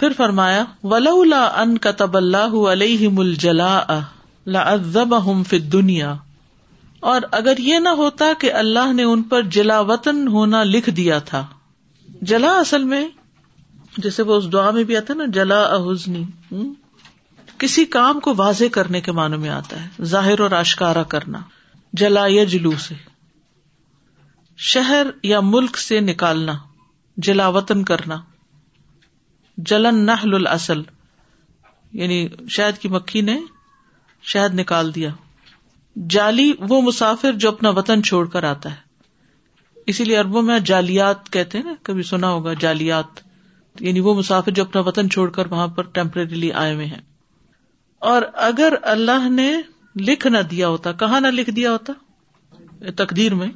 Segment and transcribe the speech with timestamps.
[0.00, 3.98] پھر فرمایا، ولولا ان كتب اللہ علیہم الجلاء
[4.46, 6.14] لعذبهم فی الدنیا
[7.00, 11.18] اور اگر یہ نہ ہوتا کہ اللہ نے ان پر جلا وطن ہونا لکھ دیا
[11.18, 11.46] تھا۔
[12.22, 13.08] جلا اصل میں،
[13.98, 16.24] جیسے وہ اس دعا میں بھی آتا ہے نا جلا احزنی
[17.58, 21.38] کسی کام کو واضح کرنے کے معنی میں آتا ہے، ظاہر اور آشکارا کرنا۔
[21.92, 22.94] جلا یا جلو سے۔
[24.56, 26.52] شہر یا ملک سے نکالنا،
[27.16, 28.16] جلا وطن کرنا۔
[29.66, 30.82] جلن نحل اصل
[31.92, 33.40] یعنی شہد کی مکھی نے
[34.22, 35.10] شہد نکال دیا۔
[36.10, 38.76] جالی وہ مسافر جو اپنا وطن چھوڑ کر آتا ہے۔
[39.86, 43.04] اسی لیے اربوں میں جالیات کہتے ہیں نا، کبھی سنا ہوگا جالیات۔
[43.80, 47.02] یعنی وہ مسافر جو اپنا وطن چھوڑ کر وہاں پر ٹیمپرریلی آئے ہوئے ہیں۔
[47.98, 49.52] اور اگر اللہ نے
[49.96, 51.92] لکھ نہ دیا ہوتا، کہاں نہ لکھ دیا ہوتا؟
[52.96, 53.48] تقدیر میں۔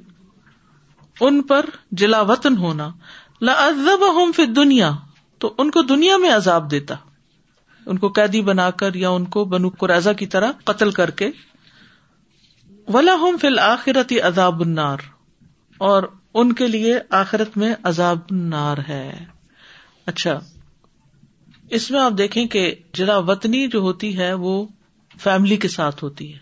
[1.20, 2.88] ان پر جلا وطن ہونا۔
[3.42, 4.90] لذب ہوم پھر دنیا
[5.38, 6.94] تو ان کو دنیا میں عذاب دیتا۔
[7.86, 11.30] ان کو قیدی بنا کر یا ان کو بنو قرضہ کی طرح قتل کر کے۔
[12.88, 14.98] ولا ہوم فل آخرتی عذاب النار۔
[15.78, 16.02] اور
[16.34, 19.24] ان کے لیے آخرت میں عذاب النار ہے۔
[20.06, 20.40] اچھا
[21.70, 24.66] اس میں آپ دیکھیں کہ جلا وطنی جو ہوتی ہے وہ
[25.20, 26.38] فیملی کے ساتھ ہوتی ہے۔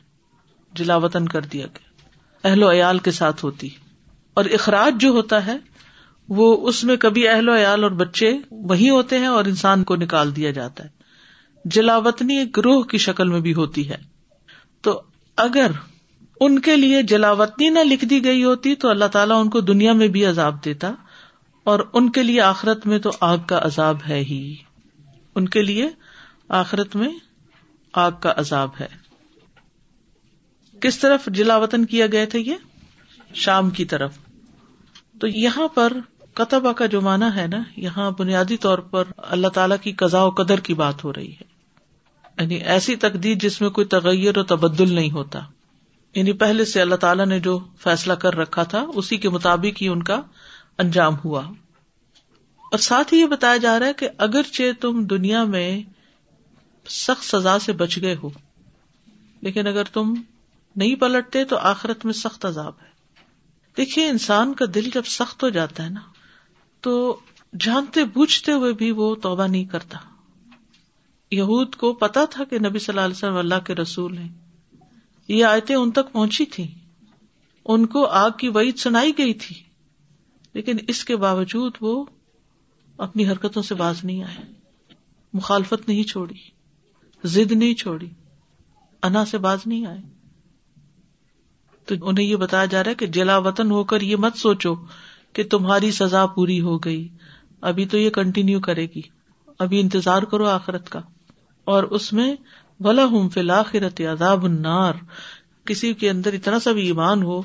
[0.72, 2.08] جلا وطن کر دیا گیا۔
[2.48, 3.68] اہل و عیال کے ساتھ ہوتی۔
[4.34, 5.56] اور اخراج جو ہوتا ہے
[6.28, 9.96] وہ اس میں کبھی اہل و عیال اور بچے وہی ہوتے ہیں اور انسان کو
[9.96, 10.88] نکال دیا جاتا ہے۔
[11.64, 13.96] جلا وطنی ایک گروہ کی شکل میں بھی ہوتی ہے۔
[14.80, 15.02] تو
[15.36, 15.70] اگر
[16.40, 19.92] ان کے لیے جلاوطنی نہ لکھ دی گئی ہوتی تو اللہ تعالیٰ ان کو دنیا
[19.92, 20.92] میں بھی عذاب دیتا
[21.64, 24.54] اور ان کے لیے آخرت میں تو آگ کا عذاب ہے ہی۔
[25.34, 25.90] ان کے لیے
[26.48, 27.08] آخرت میں
[27.92, 28.88] آگ کا عذاب ہے۔
[30.80, 32.54] کس طرف جلا وطن کیا گئے تھے یہ؟
[33.34, 34.18] شام کی طرف۔
[35.20, 35.92] تو یہاں پر
[36.34, 40.30] کتبہ کا جو مانا ہے نا، یہاں بنیادی طور پر اللہ تعالی کی قزا و
[40.30, 41.52] قدر کی بات ہو رہی ہے۔
[42.40, 45.40] یعنی ایسی تقدیر جس میں کوئی تغیر و تبدل نہیں ہوتا۔
[46.14, 49.88] یعنی پہلے سے اللہ تعالیٰ نے جو فیصلہ کر رکھا تھا، اسی کے مطابق ہی
[49.88, 50.22] ان کا
[50.78, 51.42] انجام ہوا۔
[52.58, 55.82] اور ساتھ ہی یہ بتایا جا رہا ہے کہ اگرچہ تم دنیا میں
[56.88, 58.30] سخت سزا سے بچ گئے ہو،
[59.40, 60.14] لیکن اگر تم
[60.76, 62.88] نہیں پلٹتے تو آخرت میں سخت عذاب ہے۔
[63.76, 66.00] دیکھیے، انسان کا دل جب سخت ہو جاتا ہے نا
[66.82, 67.20] تو
[67.60, 69.98] جانتے بوجھتے ہوئے بھی وہ توبہ نہیں کرتا۔
[71.30, 74.28] یہود کو پتا تھا کہ نبی صلی اللہ علیہ وسلم اللہ کے رسول ہیں۔
[75.28, 76.74] یہ آیتیں ان تک پہنچی تھی
[77.64, 79.56] ان کو آگ کی وعید سنائی گئی تھی۔
[80.52, 82.04] لیکن اس کے باوجود وہ
[82.98, 84.52] اپنی حرکتوں سے باز نہیں آئے۔
[85.32, 86.34] مخالفت نہیں چھوڑی۔
[87.24, 88.10] زد نہیں چھوڑی۔
[89.02, 90.00] انا سے باز نہیں آئے۔
[91.86, 94.74] تو انہیں یہ بتایا جا رہا ہے کہ جلا وطن ہو کر یہ مت سوچو۔
[95.32, 97.08] کہ تمہاری سزا پوری ہو گئی۔
[97.60, 99.00] ابھی تو یہ کنٹینیو کرے گی۔
[99.58, 101.00] ابھی انتظار کرو آخرت کا۔
[101.64, 102.36] اور اس میں
[102.80, 104.92] بلا ہوں فی الآخرت عذاب النار۔
[105.64, 107.42] کسی کے اندر اتنا سا بھی ایمان ہو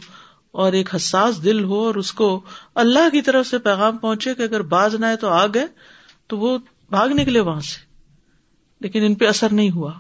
[0.52, 2.42] اور ایک حساس دل ہو اور اس کو
[2.76, 5.68] اللہ کی طرف سے پیغام پہنچے کہ اگر باز نہ ہے تو آ گئے
[6.28, 6.58] تو وہ
[6.90, 7.88] بھاگ نکلے وہاں سے۔
[8.82, 9.92] لیکن ان پہ اثر نہیں ہوا۔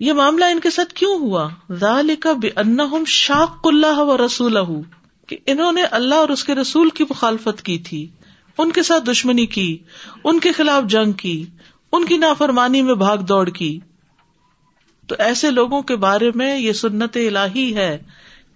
[0.00, 4.56] یہ معاملہ ان کے ساتھ کیوں ہوا؟ ذالک بانہم شاق اللہ و رسول
[5.26, 8.06] کہ انہوں نے اللہ اور اس کے رسول کی مخالفت کی تھی،
[8.58, 9.78] ان کے ساتھ دشمنی کی،
[10.24, 11.44] ان کے خلاف جنگ کی،
[11.92, 13.80] ان کی نافرمانی میں بھاگ دوڑ کی۔
[15.06, 17.98] تو ایسے لوگوں کے بارے میں یہ سنت الہی ہے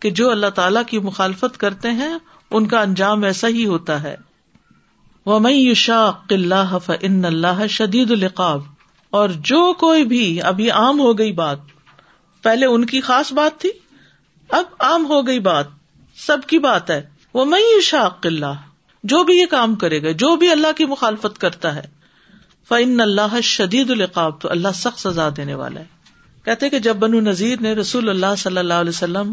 [0.00, 2.14] کہ جو اللہ تعالی کی مخالفت کرتے ہیں،
[2.50, 4.16] ان کا انجام ایسا ہی ہوتا ہے۔
[5.26, 8.60] وہ میں شاق اللہ ان اللہ شدید القاب
[9.10, 11.58] اور جو کوئی بھی ابھی عام ہو گئی بات۔
[12.42, 13.70] پہلے ان کی خاص بات تھی،
[14.48, 15.79] اب عام ہو گئی بات۔
[16.26, 17.02] سب کی بات ہے۔
[17.34, 18.54] وہ میں شاق اللہ
[19.04, 21.82] جو بھی یہ کام کرے گا، جو بھی اللہ کی مخالفت کرتا ہے۔
[22.68, 25.84] فن اللہ شدید القاب تو اللہ سخت سزا دینے والا ہے۔
[26.44, 29.32] کہتے کہ جب بنو نذیر نے رسول اللہ صلی اللہ علیہ وسلم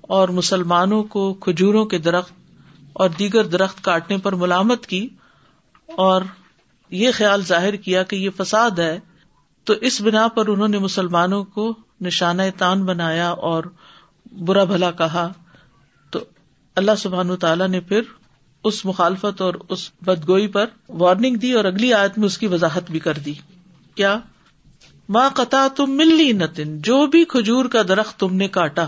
[0.00, 2.32] اور مسلمانوں کو کھجوروں کے درخت
[2.92, 5.08] اور دیگر درخت کاٹنے پر ملامت کی
[5.86, 6.22] اور
[6.90, 9.00] یہ خیال ظاہر کیا کہ یہ فساد ہے،
[9.64, 13.64] تو اس بنا پر انہوں نے مسلمانوں کو نشانہ تان بنایا اور
[14.32, 15.32] برا بھلا کہا۔
[16.76, 18.00] اللہ سبحان تعالیٰ نے پھر
[18.64, 22.90] اس مخالفت اور اس بدگوئی پر وارننگ دی اور اگلی آیت میں اس کی وضاحت
[22.90, 23.32] بھی کر دی۔
[23.94, 24.18] کیا؟
[25.08, 28.86] ماں قطع تم ملنی نتن جو بھی کھجور کا درخت تم نے کاٹا،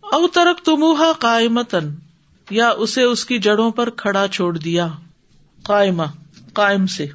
[0.00, 1.94] او ترک تمہا قائمتن
[2.50, 4.88] یا اسے اس کی جڑوں پر کھڑا چھوڑ دیا،
[5.62, 6.02] قائمہ،
[6.52, 7.06] قائم سے۔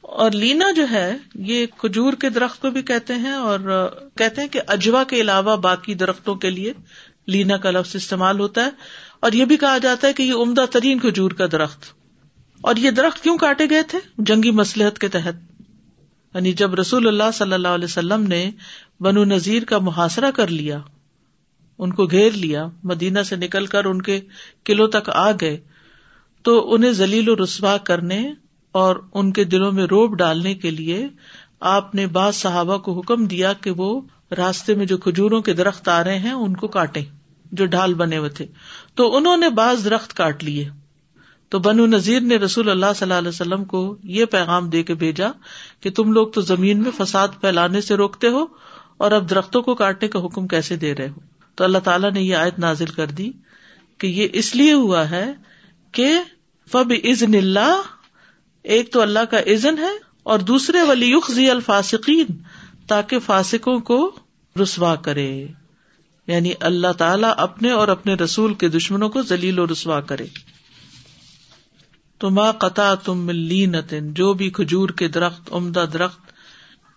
[0.00, 4.48] اور لینا جو ہے، یہ کھجور کے درخت کو بھی کہتے ہیں اور کہتے ہیں
[4.48, 6.72] کہ اجوا کے علاوہ باقی درختوں کے لیے
[7.26, 8.70] لینا کا لفظ استعمال ہوتا ہے
[9.20, 11.84] اور یہ بھی کہا جاتا ہے کہ یہ عمدہ ترین کھجور کا درخت
[12.60, 15.34] اور یہ درخت کیوں کاٹے گئے تھے؟ جنگی مسلحت کے تحت۔
[16.34, 18.50] یعنی جب رسول اللہ صلی اللہ علیہ وسلم نے
[19.00, 20.78] بنو نذیر کا محاصرہ کر لیا،
[21.78, 24.20] ان کو گھیر لیا، مدینہ سے نکل کر ان کے
[24.64, 25.60] قلعوں تک آ گئے،
[26.42, 28.32] تو انہیں ذلیل و رسوا کرنے
[28.72, 31.08] اور ان کے دلوں میں روب ڈالنے کے لیے
[31.60, 34.00] آپ نے بعض صحابہ کو حکم دیا کہ وہ
[34.32, 37.00] راستے میں جو کھجوروں کے درخت آ رہے ہیں، ان کو کاٹے
[37.52, 38.46] جو ڈھال بنے ہوئے تھے۔
[38.94, 40.68] تو انہوں نے بعض درخت کاٹ لیے۔
[41.48, 44.94] تو بنو نذیر نے رسول اللہ صلی اللہ علیہ وسلم کو یہ پیغام دے کے
[44.94, 45.28] بھیجا
[45.80, 48.44] کہ تم لوگ تو زمین میں فساد پھیلانے سے روکتے ہو
[48.96, 51.20] اور اب درختوں کو کاٹنے کا حکم کیسے دے رہے ہو؟
[51.54, 53.30] تو اللہ تعالیٰ نے یہ آیت نازل کر دی
[53.98, 55.32] کہ یہ اس لیے ہوا ہے
[55.92, 56.20] کہ
[56.70, 57.80] فب عزن اللہ،
[58.62, 59.92] ایک تو اللہ کا عزن ہے
[60.22, 62.26] اور دوسرے ولی یخزی الفاسقین،
[62.86, 64.16] تاکہ فاسکوں کو
[64.60, 65.46] رسوا کرے۔
[66.26, 70.26] یعنی اللہ تعالیٰ اپنے اور اپنے رسول کے دشمنوں کو ذلیل و رسوا کرے۔
[72.18, 76.20] تو ماں قطع تم لینتن، جو بھی کھجور کے درخت، عمدہ درخت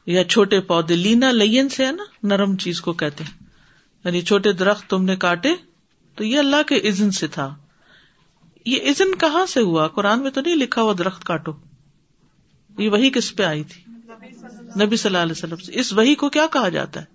[0.05, 3.47] یا چھوٹے پودے لینا لین سے ہے نا، نرم چیز کو کہتے ہیں۔
[4.05, 5.49] یعنی چھوٹے درخت تم نے کاٹے،
[6.15, 7.55] تو یہ اللہ کے عزن سے تھا۔
[8.65, 11.51] یہ عزن کہاں سے ہوا؟ قرآن میں تو نہیں لکھا ہوا درخت کاٹو۔
[12.77, 13.83] یہ وہی کس پہ آئی تھی؟
[14.85, 17.14] نبی صلی اللہ علیہ وسلم سے۔ اس وہی کو کیا کہا جاتا ہے؟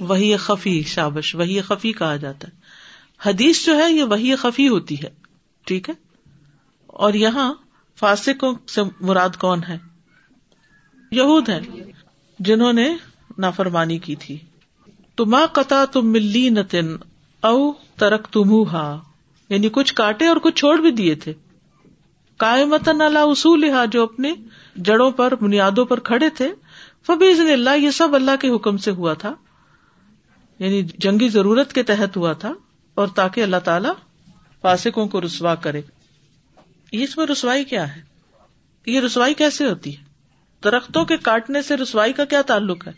[0.00, 2.56] وہی خفی شابش، وہی خفی کہا جاتا ہے۔
[3.28, 5.10] حدیث جو ہے، یہ وہی خفی ہوتی ہے۔
[5.66, 5.94] ٹھیک ہے؟
[6.86, 7.54] اور یہاں
[7.96, 9.78] فاسکوں سے مراد کون ہے؟
[11.10, 11.60] یہود ہے
[12.38, 12.96] جنہوں نے
[13.38, 14.38] نافرمانی کی تھی۔
[15.14, 16.96] تو ماں قطع تم ملی نتن
[17.42, 18.50] او ترک تم
[19.48, 21.32] یعنی کچھ کاٹے اور کچھ چھوڑ بھی دیے تھے۔
[22.36, 24.34] کائمتن اللہ اصول جو اپنے
[24.76, 26.52] جڑوں پر، بنیادوں پر کھڑے تھے۔
[27.06, 29.34] فبیز اللہ، یہ سب اللہ کے حکم سے ہوا تھا۔
[30.58, 32.52] یعنی جنگی ضرورت کے تحت ہوا تھا
[32.94, 33.88] اور تاکہ اللہ تعالی
[34.62, 35.82] فاسکوں کو رسوا کرے۔
[36.92, 38.02] اس میں رسوائی کیا ہے؟
[38.86, 40.04] یہ رسوائی کیسے ہوتی ہے؟
[40.64, 42.92] درختوں کے کاٹنے سے رسوائی کا کیا تعلق ہے؟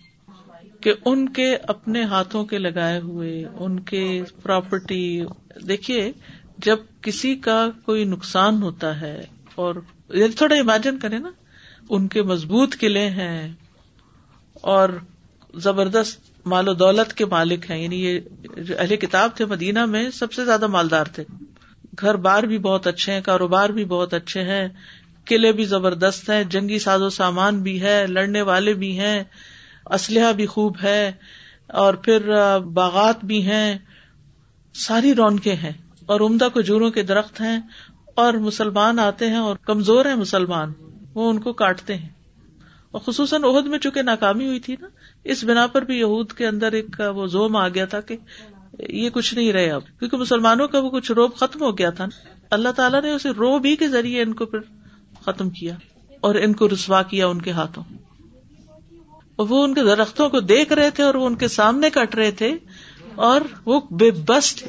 [0.81, 5.23] کہ ان کے اپنے ہاتھوں کے لگائے ہوئے، ان کے پراپرٹی،
[5.69, 6.13] دیکھیے،
[6.59, 9.75] جب کسی کا کوئی نقصان ہوتا ہے اور
[10.37, 11.31] تھوڑا امیجن کرے نا،
[11.91, 13.53] ان کے مضبوط قلعے ہیں
[14.53, 14.89] اور
[15.55, 18.21] زبردست مال و دولت کے مالک ہیں۔ یعنی یہ
[18.79, 21.25] اہل کتاب تھے مدینہ میں سب سے زیادہ مالدار تھے۔
[22.01, 24.69] گھر بار بھی بہت اچھے ہیں، کاروبار بھی بہت اچھے ہیں،
[25.25, 29.25] قلعے بھی زبردست ہیں، جنگی ساز و سامان بھی ہے، لڑنے والے بھی ہیں،
[29.87, 31.13] اسلحہ بھی خوب ہے،
[31.67, 33.79] اور پھر باغات بھی ہیں۔
[34.75, 35.73] ساری رونقیں ہیں
[36.07, 37.61] اور عمدہ کجوروں کے درخت ہیں
[38.15, 40.73] اور مسلمان آتے ہیں اور کمزور ہیں مسلمان،
[41.15, 42.09] وہ ان کو کاٹتے ہیں۔
[42.91, 44.89] اور خصوصاً عہد میں چونکہ ناکامی ہوئی تھی نا،
[45.25, 48.17] اس بنا پر بھی یہود کے اندر ایک وہ زوم آ گیا تھا کہ
[48.79, 52.07] یہ کچھ نہیں رہے اب، کیونکہ مسلمانوں کا وہ کچھ روب ختم ہو گیا تھا
[52.51, 54.59] اللہ تعالیٰ نے اسے روب ہی کے ذریعے ان کو پھر
[55.25, 55.75] ختم کیا
[56.21, 57.85] اور ان کو رسوا کیا ان کے ہاتھوں۔
[59.39, 62.31] وہ ان کے درختوں کو دیکھ رہے تھے اور وہ ان کے سامنے کٹ رہے
[62.31, 62.55] تھے
[63.15, 64.65] اور وہ بے بس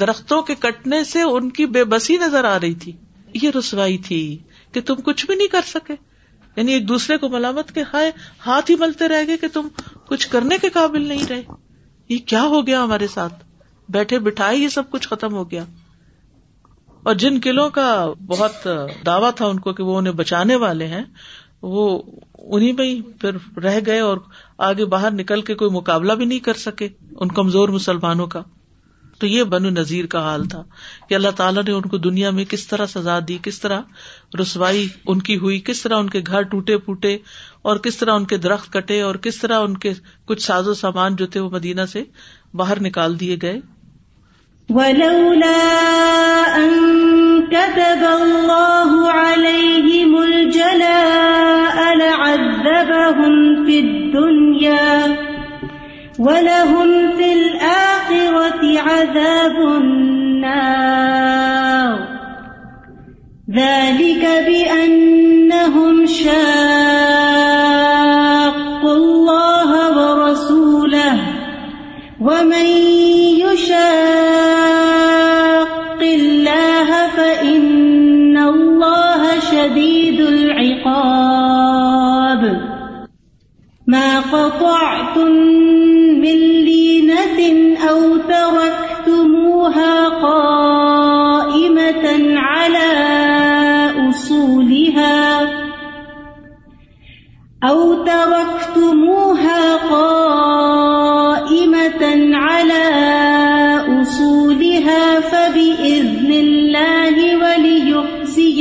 [0.00, 2.92] درختوں کے کٹنے سے ان کی بے بسی نظر آ رہی تھی۔
[3.42, 4.38] یہ رسوائی تھی
[4.72, 5.94] کہ تم کچھ بھی نہیں کر سکے۔
[6.56, 8.12] یعنی ایک دوسرے کو ملامت کے ہائے
[8.46, 9.68] ہاتھ ہی ملتے رہ گئے کہ تم
[10.06, 11.42] کچھ کرنے کے قابل نہیں رہے۔
[12.08, 13.34] یہ کیا ہو گیا ہمارے ساتھ؟
[13.88, 15.64] بیٹھے بٹھائے یہ سب کچھ ختم ہو گیا۔
[17.02, 18.68] اور جن قلعوں کا بہت
[19.06, 21.04] دعویٰ تھا ان کو کہ وہ انہیں بچانے والے ہیں،
[21.62, 22.02] وہ
[22.38, 24.18] انہیں میں ہی پھر رہ گئے اور
[24.58, 26.88] آگے باہر نکل کے کوئی مقابلہ بھی نہیں کر سکے
[27.20, 28.42] ان کمزور مسلمانوں کا۔
[29.18, 30.62] تو یہ بنو نذیر کا حال تھا
[31.08, 33.80] کہ اللہ تعالیٰ نے ان کو دنیا میں کس طرح سزا دی، کس طرح
[34.40, 37.18] رسوائی ان کی ہوئی، کس طرح ان کے گھر ٹوٹے پوٹے
[37.62, 39.92] اور کس طرح ان کے درخت کٹے اور کس طرح ان کے
[40.24, 42.04] کچھ ساز و سامان جو تھے وہ مدینہ سے
[42.54, 43.60] باہر نکال دیے گئے۔
[44.70, 45.56] ولولا
[46.56, 46.70] أن
[47.46, 55.16] كتب الله عليهم الجلاء لعذبهم في الدنيا
[56.18, 57.85] ولهم في الآخرة
[58.86, 61.16] عذاب النار.
[63.50, 66.75] ذلك بأنهم شاقوا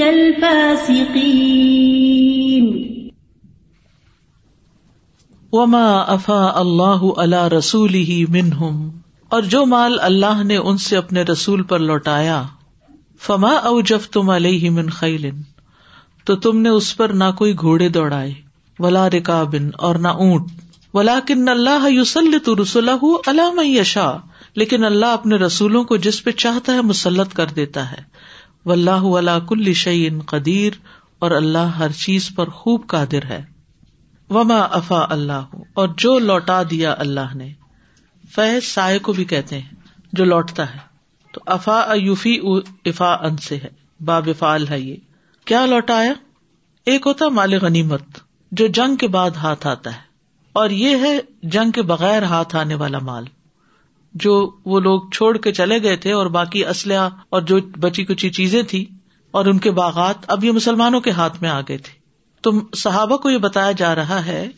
[0.06, 1.56] الفاسقين.
[5.54, 8.78] وما افا اللہ اللہ رسول ہی منہم،
[9.32, 12.42] اور جو مال اللہ نے ان سے اپنے رسول پر لوٹایا،
[13.22, 15.30] فما او جف تم علیہ من خیل
[16.28, 18.34] تو تم نے اس پر نہ کوئی گھوڑے دوڑائے،
[18.80, 20.46] ولا رکابن اور نہ اونٹ
[20.94, 22.90] ولا کن اللہ یوسلط رسول
[23.28, 24.12] علام یشا
[24.56, 28.02] لیکن اللہ اپنے رسولوں کو جس پہ چاہتا ہے مسلط کر دیتا ہے۔
[28.66, 30.74] و اللہ ولا کل شعین قدیر
[31.20, 33.44] اور اللہ ہر چیز پر خوب قادر ہے۔
[34.30, 35.42] وما افا اللہ
[35.74, 37.54] اور جو لوٹا دیا اللہ نے۔
[38.36, 39.70] فیض سائے کو بھی کہتے ہیں،
[40.14, 40.80] جو لوٹتا ہے۔
[41.32, 42.40] تو افا یوفی
[42.86, 43.70] افا ان سے ہے،
[44.06, 44.96] باب افال ہے یہ۔
[45.46, 46.14] کیا لوٹایا
[46.86, 48.02] ایک ہوتا مال غنیمت،
[48.52, 50.00] جو جنگ کے بعد ہاتھ آتا ہے۔
[50.54, 53.26] اور یہ ہے جنگ کے بغیر ہاتھ آنے والا مال۔
[54.16, 58.30] جو وہ لوگ چھوڑ کے چلے گئے تھے اور باقی اسلحہ اور جو بچی کچی
[58.30, 58.86] چیزیں تھی
[59.32, 61.94] اور ان کے باغات اب یہ مسلمانوں کے ہاتھ میں آ گئے تھے۔
[62.42, 64.50] تو صحابہ کو یہ بتایا جا رہا ہے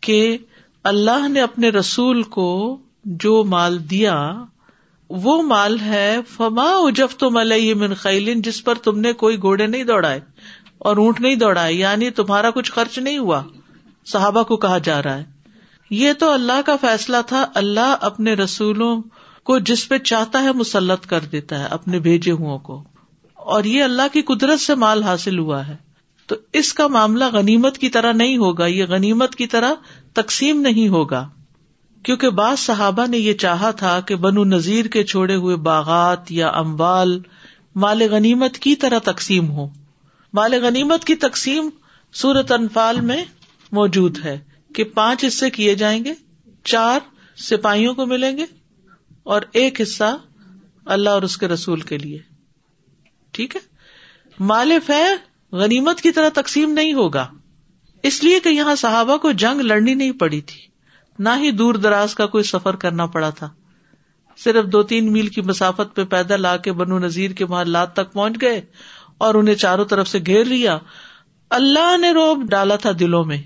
[0.00, 0.38] کہ
[0.84, 4.32] اللہ نے اپنے رسول کو جو مال دیا،
[5.10, 9.66] وہ مال ہے فما اجف تم علیہ من خیلن جس پر تم نے کوئی گھوڑے
[9.66, 10.20] نہیں دوڑائے
[10.78, 13.42] اور اونٹ نہیں دوڑائے یعنی تمہارا کچھ خرچ نہیں ہوا۔
[14.06, 15.35] صحابہ کو کہا جا رہا ہے۔
[15.90, 19.02] یہ تو اللہ کا فیصلہ تھا، اللہ اپنے رسولوں
[19.42, 22.84] کو جس پہ چاہتا ہے مسلط کر دیتا ہے، اپنے بھیجے ہوں کو۔
[23.34, 25.76] اور یہ اللہ کی قدرت سے مال حاصل ہوا ہے۔
[26.26, 29.72] تو اس کا معاملہ غنیمت کی طرح نہیں ہوگا، یہ غنیمت کی طرح
[30.14, 31.28] تقسیم نہیں ہوگا۔
[32.02, 36.48] کیونکہ بعض صحابہ نے یہ چاہا تھا کہ بنو نذیر کے چھوڑے ہوئے باغات یا
[36.48, 37.20] اموال
[37.74, 39.68] مال غنیمت کی طرح تقسیم ہو
[40.32, 41.68] مال غنیمت کی تقسیم
[42.12, 43.24] سورت انفال میں
[43.72, 44.38] موجود ہے۔
[44.76, 46.14] کہ پانچ حصے کیے جائیں گے،
[46.64, 47.00] چار
[47.36, 48.44] سپاہیوں کو ملیں گے
[49.22, 50.16] اور ایک حصہ
[50.84, 52.18] اللہ اور اس کے رسول کے لیے۔
[53.30, 53.60] ٹھیک ہے؟
[54.40, 55.14] مال فہ
[55.52, 57.28] غنیمت کی طرح تقسیم نہیں ہوگا۔
[58.02, 60.60] اس لیے کہ یہاں صحابہ کو جنگ لڑنی نہیں پڑی تھی۔
[61.18, 63.50] نہ ہی دور دراز کا کوئی سفر کرنا پڑا تھا۔
[64.36, 68.12] صرف دو تین میل کی مسافت پہ پیدل آ کے بنو نذیر کے محلات تک
[68.12, 68.60] پہنچ گئے
[69.18, 70.78] اور انہیں چاروں طرف سے گھیر لیا۔
[71.50, 73.42] اللہ نے روب ڈالا تھا دلوں میں۔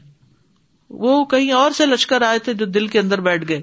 [0.90, 3.62] وہ کہیں اور سے لشکر آئے تھے جو دل کے اندر بیٹھ گئے۔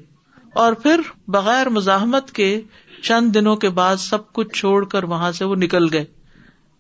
[0.54, 2.62] اور پھر بغیر مزاحمت کے
[3.04, 6.06] چند دنوں کے بعد سب کچھ چھوڑ کر وہاں سے وہ نکل گئے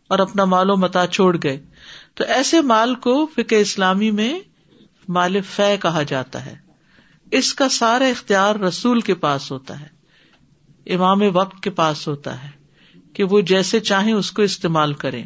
[0.07, 1.65] اور اپنا مال و متا چھوڑ گئے۔
[2.15, 4.39] تو ایسے مال کو فکر اسلامی میں
[5.09, 6.55] مال فہ کہا جاتا ہے۔
[7.31, 9.97] اس کا سارا اختیار رسول کے پاس ہوتا ہے۔
[10.93, 12.49] امام وقت کے پاس ہوتا ہے
[13.13, 15.23] کہ وہ جیسے چاہیں اس کو استعمال کریں۔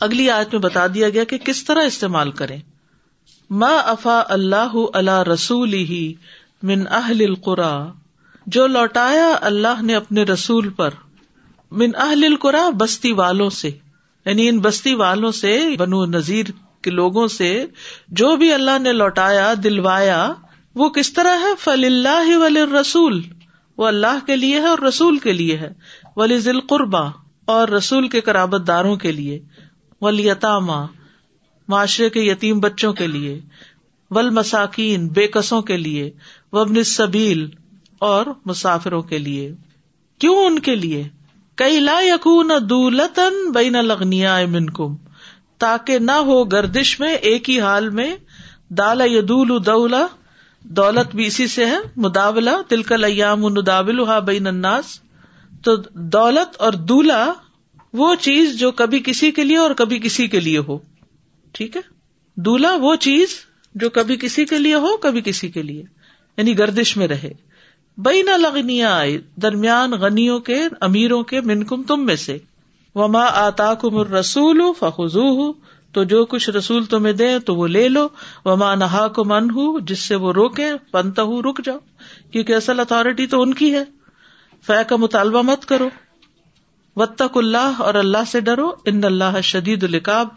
[0.00, 2.60] اگلی آیت میں بتا دیا گیا کہ کس طرح استعمال کریں۔
[3.50, 6.14] ما افا اللہ اللہ رسول ہی
[6.62, 7.88] من اہل القرا،
[8.46, 10.90] جو لوٹایا اللہ نے اپنے رسول پر
[11.72, 13.68] من اہل القرا بستی والوں سے
[14.26, 16.46] یعنی ان بستی والوں سے، بنو نذیر
[16.82, 17.66] کے لوگوں سے
[18.08, 20.32] جو بھی اللہ نے لوٹایا، دلوایا،
[20.74, 23.22] وہ کس طرح ہے؟ فل اللہ ولی رسول
[23.76, 25.72] وہ اللہ کے لیے ہے اور رسول کے لیے ہے۔
[26.16, 27.06] ولی ذیل قربا
[27.44, 29.38] اور رسول کے قرابت داروں کے لیے۔
[30.00, 30.86] ولیطامہ
[31.68, 33.40] معاشرے کے یتیم بچوں کے لیے
[34.10, 35.26] ول مساکین بے
[35.66, 36.10] کے لیے
[36.52, 37.48] وبن سبیل
[37.98, 39.54] اور مسافروں کے لیے۔
[40.18, 41.08] کیوں ان کے لیے؟
[41.54, 44.96] کئی لا یقون دولتن بین لغنیا من کم
[45.58, 48.16] تاکہ نہ ہو گردش میں ایک ہی حال میں
[48.70, 50.06] دالا یدول دولا،
[50.60, 55.00] دولت بھی اسی سے ہے، مداولہ تلکل ایام نداول بین الناس۔
[55.62, 57.32] تو دولت اور دولا
[57.92, 60.78] وہ چیز جو کبھی کسی کے لیے اور کبھی کسی کے لیے ہو۔
[61.58, 61.82] ٹھیک ہے؟
[62.36, 63.28] دلہا وہ چیز
[63.74, 65.82] جو کبھی کسی کے لیے ہو، کبھی کسی کے لیے۔
[66.36, 67.32] یعنی گردش میں رہے۔
[67.96, 72.38] بئی نہ لگنیا آئے درمیان غنیوں کے، امیروں کے، منکم تم میں سے۔
[72.94, 75.52] وما آتا کم رسول فخو
[75.92, 78.08] تو جو کچھ رسول تمہیں دے تو وہ لے لو۔
[78.44, 81.78] وما نہا کو من ہوں جس سے وہ روکے پنتا ہوں رک جاؤ۔
[82.30, 83.84] کیونکہ اصل اتارٹی تو ان کی ہے۔
[84.66, 85.88] فے کا مطالبہ مت کرو۔
[86.96, 90.28] وطق اللہ اور اللہ سے ڈرو۔ ان اللہ شدید القاب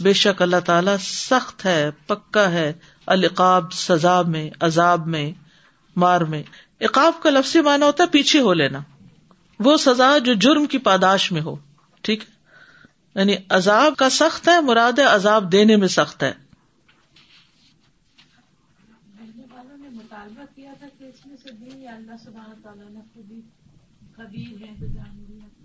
[0.00, 2.72] بے شک اللہ تعالی سخت ہے پکا ہے
[3.06, 5.32] القاب سزا میں عذاب میں
[5.96, 6.42] مار میں۔
[6.80, 8.78] اقاب کا لفظ مانا ہوتا ہے پیچھے ہو لینا۔
[9.60, 11.56] وہ سزا جو جرم کی پاداش میں ہو
[12.00, 12.24] ٹھیک؟
[13.14, 16.32] یعنی عذاب کا سخت ہے مراد عذاب دینے میں سخت ہے۔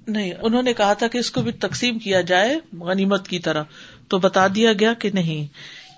[0.07, 3.63] نہیں انہوں نے کہا تھا کہ اس کو بھی تقسیم کیا جائے غنیمت کی طرح۔
[4.07, 5.47] تو بتا دیا گیا کہ نہیں،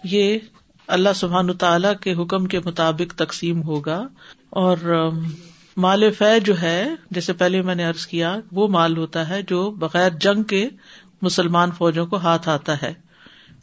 [0.03, 0.39] یہ
[0.87, 4.07] اللہ سبحان تعالی کے حکم کے مطابق تقسیم ہوگا۔
[4.49, 5.09] اور
[5.77, 9.71] مال فہ جو ہے، جیسے پہلے میں نے ارض کیا، وہ مال ہوتا ہے جو
[9.71, 10.69] بغیر جنگ کے
[11.21, 12.93] مسلمان فوجوں کو ہاتھ آتا ہے۔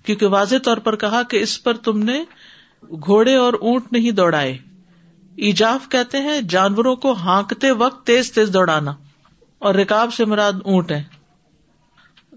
[0.05, 2.25] کیونکہ واضح طور پر کہا کہ اس پر تم نے
[2.83, 4.59] گھوڑے اور اونٹ نہیں دوڑائے۔
[5.37, 8.95] ایجاف کہتے ہیں، جانوروں کو ہانکتے وقت تیز تیز دوڑانا۔
[9.59, 11.22] اور رکاب سے مراد اونٹ ہے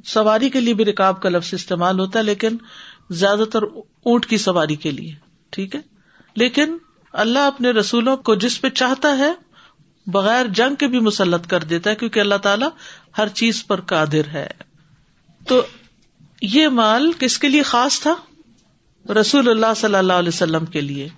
[0.06, 2.58] سواری کے لیے بھی رکاب کا لفظ استعمال ہوتا ہے، لیکن
[3.10, 3.64] زیادہ تر
[4.04, 5.12] اونٹ کی سواری کے لیے،
[5.50, 5.82] ٹھیک ہے؟
[6.36, 6.78] لیکن
[7.14, 9.34] اللہ اپنے رسولوں کو جس پہ چاہتا ہے،
[10.08, 12.70] بغیر جنگ کے بھی مسلط کر دیتا ہے، کیونکہ اللہ تعالیٰ
[13.18, 14.48] ہر چیز پر قادر ہے۔
[15.48, 15.62] تو
[16.42, 18.16] یہ مال کس کے لیے خاص تھا؟
[19.14, 21.10] رسول اللہ صلی اللہ علیہ وسلم کے لیے۔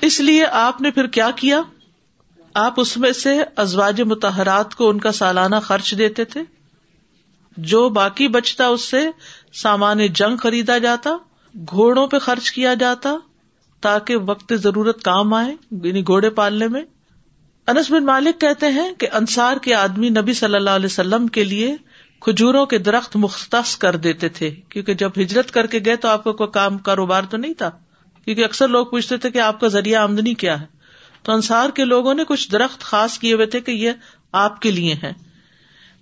[0.00, 1.60] اس لیے آپ نے پھر کیا کیا؟
[2.54, 6.40] آپ اس میں سے ازواج متحرات کو ان کا سالانہ خرچ دیتے تھے۔
[7.56, 9.10] جو باقی بچتا اس سے
[9.52, 11.10] سامان جنگ خریدا جاتا،
[11.70, 13.14] گھوڑوں پہ خرچ کیا جاتا
[13.80, 16.82] تاکہ وقت ضرورت کام آئے یعنی گھوڑے پالنے میں۔
[17.66, 21.44] انس بن مالک کہتے ہیں کہ انصار کے آدمی نبی صلی اللہ علیہ وسلم کے
[21.44, 21.76] لیے
[22.20, 26.24] کھجوروں کے درخت مختص کر دیتے تھے، کیونکہ جب ہجرت کر کے گئے تو آپ
[26.24, 27.70] کو کوئی کام، کاروبار تو نہیں تھا۔
[28.24, 30.66] کیونکہ اکثر لوگ پوچھتے تھے کہ آپ کا ذریعہ آمدنی کیا ہے۔
[31.22, 33.90] تو انصار کے لوگوں نے کچھ درخت خاص کیے ہوئے تھے کہ یہ
[34.32, 35.12] آپ کے لیے ہیں۔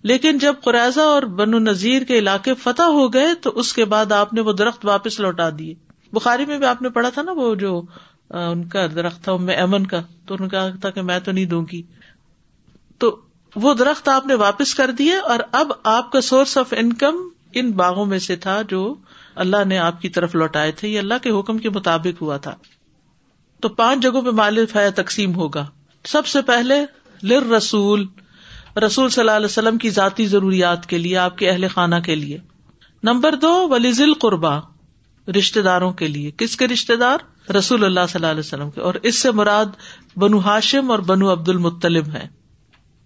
[0.02, 4.12] لیکن جب قریضہ اور بنو نذیر کے علاقے فتح ہو گئے تو اس کے بعد
[4.12, 5.75] آپ نے وہ درخت واپس لوٹا دیے۔
[6.12, 7.82] بخاری میں بھی آپ نے پڑھا تھا نا وہ جو
[8.30, 11.44] ان کا درخت تھا امن کا، تو انہوں نے کہا تھا کہ میں تو نہیں
[11.44, 11.82] دوں گی۔
[12.99, 13.21] تو
[13.56, 17.71] وہ درخت آپ نے واپس کر دیے اور اب آپ کا سورس آف انکم ان
[17.71, 18.94] باغوں میں سے تھا جو
[19.35, 22.54] اللہ نے آپ کی طرف لوٹائے تھے۔ یہ اللہ کے حکم کے مطابق ہوا تھا۔
[23.61, 25.66] تو پانچ جگہوں پہ مال فیا تقسیم ہوگا۔
[26.04, 26.75] سب سے پہلے
[27.23, 28.06] لر رسول
[28.76, 32.14] رسول صلی اللہ علیہ وسلم کی ذاتی ضروریات کے لیے، آپ کے اہل خانہ کے
[32.14, 32.38] لیے۔
[33.02, 34.59] نمبر دو ولیز القربا
[35.38, 38.81] رشتے داروں کے لیے۔ کس کے رشتے دار؟ رسول اللہ صلی اللہ علیہ وسلم کے۔
[38.81, 39.67] اور اس سے مراد
[40.17, 42.29] بنو ہاشم اور بنو عبد المطلب ہے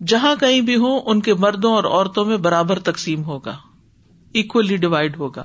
[0.06, 3.56] جہاں کہیں بھی ہوں، ان کے مردوں اور عورتوں میں برابر تقسیم ہوگا۔
[4.34, 5.44] اکولی ڈیوائڈ ہوگا۔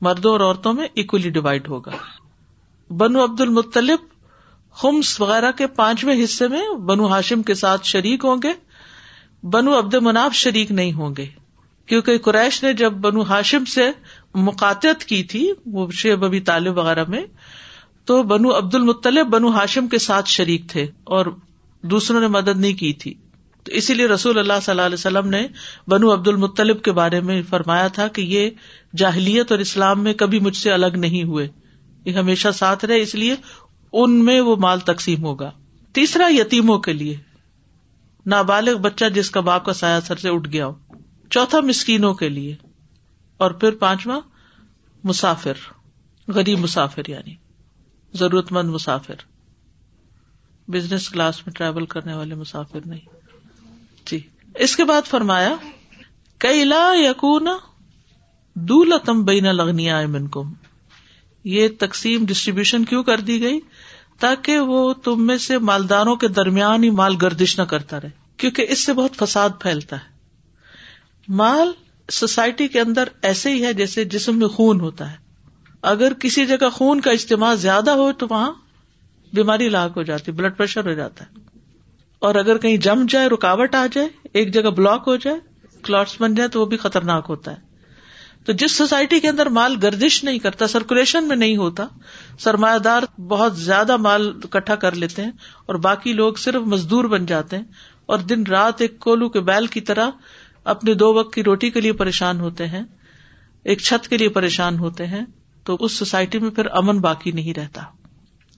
[0.00, 1.90] مردوں اور عورتوں میں اکولی ڈیوائڈ ہوگا۔
[2.90, 3.98] بنو عبد المطلب
[4.72, 8.71] خمس وغیرہ کے پانچویں حصے میں بنو ہاشم کے ساتھ شریک ہوں گے۔
[9.42, 11.26] بنو عبد مناف شریک نہیں ہوں گے۔
[11.86, 13.90] کیونکہ قریش نے جب بنو ہاشم سے
[14.34, 17.24] مقاطعت کی تھی، وہ شیب ابھی طالب وغیرہ میں،
[18.04, 21.26] تو بنو عبد المطلب بنو ہاشم کے ساتھ شریک تھے اور
[21.82, 23.14] دوسروں نے مدد نہیں کی تھی۔
[23.62, 25.46] تو اسی لیے رسول اللہ صلی اللہ علیہ وسلم نے
[25.88, 28.50] بنو عبد المطلب کے بارے میں فرمایا تھا کہ یہ
[28.96, 31.48] جاہلیت اور اسلام میں کبھی مجھ سے الگ نہیں ہوئے۔
[32.04, 33.34] یہ ہمیشہ ساتھ رہے، اس لیے
[33.92, 35.50] ان میں وہ مال تقسیم ہوگا۔
[35.92, 37.31] تیسرا یتیموں کے لیے۔
[38.26, 40.74] نابالغ بچہ جس کا باپ کا سایہ سر سے اٹھ گیا ہو۔
[41.30, 42.56] چوتھا مسکینوں کے لیے۔
[43.36, 44.20] اور پھر پانچواں،
[45.04, 45.52] مسافر۔
[46.28, 47.34] غریب مسافر یعنی۔
[48.14, 49.14] ضرورت مند مسافر۔
[50.68, 53.00] بزنس کلاس میں ٹریول کرنے والے مسافر نہیں۔
[54.06, 54.20] جی۔
[54.54, 55.56] اس کے بعد فرمایا،
[56.38, 57.48] کئی لا یقون
[58.54, 60.52] دولتم بین لگنیا من کم
[61.44, 63.60] یہ تقسیم ڈسٹریبیوشن کیوں کر دی گئی؟
[64.22, 68.66] تاکہ وہ تم میں سے مالداروں کے درمیان ہی مال گردش نہ کرتا رہے، کیونکہ
[68.68, 70.12] اس سے بہت فساد پھیلتا ہے۔
[71.28, 71.72] مال
[72.10, 75.16] سوسائٹی کے اندر ایسے ہی ہے جیسے جسم میں خون ہوتا ہے۔
[75.82, 78.52] اگر کسی جگہ خون کا اجتماع زیادہ ہو تو وہاں
[79.32, 81.40] بیماری لاک ہو جاتی، بلڈ پریشر ہو جاتا ہے۔
[82.18, 85.36] اور اگر کہیں جم جائے، رکاوٹ آ جائے، ایک جگہ بلاک ہو جائے،
[85.82, 87.71] کلاٹس بن جائے تو وہ بھی خطرناک ہوتا ہے۔
[88.46, 91.86] تو جس سوسائٹی کے اندر مال گردش نہیں کرتا سرکولیشن میں نہیں ہوتا،
[92.38, 95.30] سرمایہ دار بہت زیادہ مال اکٹھا کر لیتے ہیں
[95.66, 97.64] اور باقی لوگ صرف مزدور بن جاتے ہیں
[98.06, 100.10] اور دن رات ایک کولو کے بیل کی طرح
[100.64, 102.82] اپنے دو وقت کی روٹی کے لیے پریشان ہوتے ہیں،
[103.66, 105.24] ایک چھت کے لیے پریشان ہوتے ہیں،
[105.66, 107.82] تو اس سوسائٹی میں پھر امن باقی نہیں رہتا۔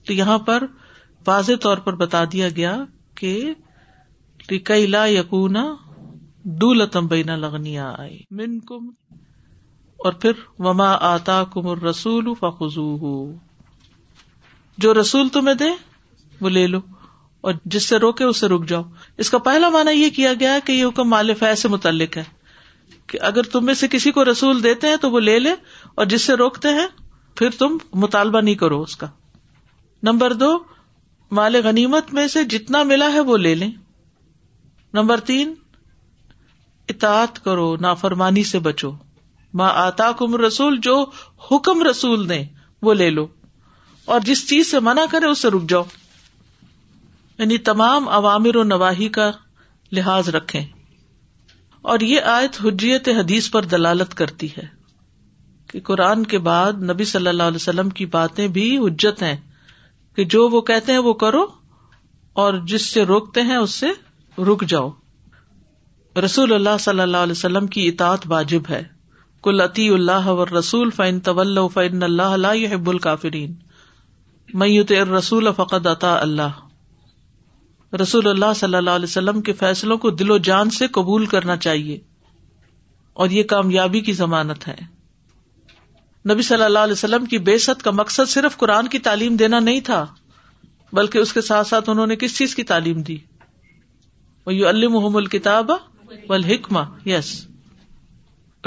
[0.05, 0.63] تو یہاں پر
[1.25, 2.77] واضح طور پر بتا دیا گیا
[3.15, 3.53] کہ
[4.87, 5.63] لا یقونا
[6.55, 8.89] دولتم بینا لگنیا آئی من کم
[10.05, 13.31] اور پھر وما آتا کم رسول فخو
[14.77, 15.65] جو رسول تمہیں دے
[16.41, 16.79] وہ لے لو۔
[17.41, 18.83] اور جس سے روکے، اس سے رک جاؤ۔
[19.17, 22.23] اس کا پہلا مانا یہ کیا گیا کہ یہ حکم مال فی سے متعلق ہے
[23.07, 25.51] کہ اگر تم میں سے کسی کو رسول دیتے ہیں تو وہ لے لے،
[25.95, 26.87] اور جس سے روکتے ہیں،
[27.35, 29.07] پھر تم مطالبہ نہیں کرو اس کا۔
[30.03, 30.57] نمبر دو،
[31.31, 33.71] مال غنیمت میں سے جتنا ملا ہے وہ لے لیں۔
[34.93, 35.53] نمبر تین،
[36.89, 38.91] اطاعت کرو، نافرمانی سے بچو۔
[39.55, 41.05] ماں آتا کم رسول جو
[41.51, 42.45] حکم رسول دیں
[42.81, 43.27] وہ لے لو۔
[44.05, 45.83] اور جس چیز سے منع کرے، اس سے رک جاؤ۔
[47.37, 49.31] یعنی تمام عوامر و نواحی کا
[49.91, 50.65] لحاظ رکھے
[51.81, 54.65] اور یہ آیت حجیت حدیث پر دلالت کرتی ہے
[55.67, 59.37] کہ قرآن کے بعد نبی صلی اللہ علیہ وسلم کی باتیں بھی حجت ہیں
[60.15, 61.45] کہ جو وہ کہتے ہیں وہ کرو،
[62.33, 63.87] اور جس سے روکتے ہیں، اس سے
[64.41, 64.91] رک جاؤ۔
[66.25, 68.94] رسول اللہ صلی اللہ علیہ وسلم کی اطاعت واجب ہے۔
[69.45, 73.53] کل عطی اللہ و رسول فین طول فین اللہ اللہ حب الکافرین
[74.53, 76.49] میت رسول فقط عطا اللہ۔
[78.01, 81.57] رسول اللہ صلی اللہ علیہ وسلم کے فیصلوں کو دل و جان سے قبول کرنا
[81.57, 81.99] چاہیے۔
[83.13, 84.75] اور یہ کامیابی کی ضمانت ہے۔
[86.33, 89.79] نبی صلی اللہ علیہ وسلم کی بے کا مقصد صرف قرآن کی تعلیم دینا نہیں
[89.79, 90.05] تھا،
[90.93, 93.17] بلکہ اس کے ساتھ ساتھ انہوں نے کس چیز کی تعلیم دی؟
[94.45, 95.71] وہ المحم الکتاب
[96.29, 97.47] و الحکمہ یس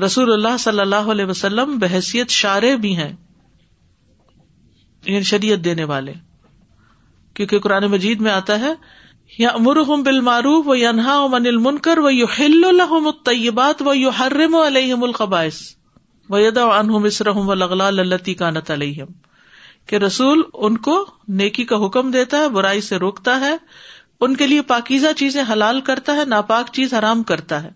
[0.04, 3.16] رسول اللہ صلی اللہ علیہ وسلم بحثیت شارے بھی ہیں
[5.04, 6.12] یعنی شریعت دینے والے۔
[7.34, 8.72] کیونکہ قرآن مجید میں آتا ہے
[9.38, 14.08] یا امرحم بال معروف و ینہا من المنکر و یو ہل الحم الطیبات و یو
[14.08, 15.76] حرم علیہم القبائس
[16.28, 19.06] و یدا انہم اسرحم و لغلا للتی کانت علیہم۔
[19.86, 23.56] کہ رسول ان کو نیکی کا حکم دیتا ہے، برائی سے روکتا ہے،
[24.20, 27.70] ان کے لیے پاکیزہ چیزیں حلال کرتا ہے، ناپاک چیز حرام کرتا ہے۔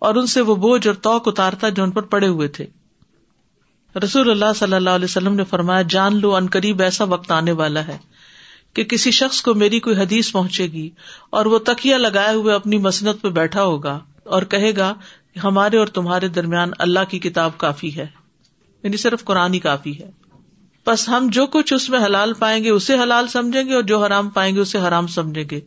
[0.00, 2.66] اور ان سے وہ بوجھ اور توق اتارتا جو ان پر پڑے ہوئے تھے۔
[4.04, 7.52] رسول اللہ صلی اللہ علیہ وسلم نے فرمایا، جان لو، ان قریب ایسا وقت آنے
[7.52, 7.98] والا ہے
[8.74, 10.90] کہ کسی شخص کو میری کوئی حدیث پہنچے گی
[11.30, 14.94] اور وہ تکیا لگائے ہوئے اپنی مسنت پہ بیٹھا ہوگا اور کہے گا
[15.34, 18.06] کہ ہمارے اور تمہارے درمیان اللہ کی کتاب کافی ہے
[18.82, 20.10] یعنی صرف قرآن ہی کافی ہے۔
[20.86, 24.04] بس ہم جو کچھ اس میں حلال پائیں گے، اسے حلال سمجھیں گے اور جو
[24.04, 25.60] حرام پائیں گے، اسے حرام سمجھیں گے۔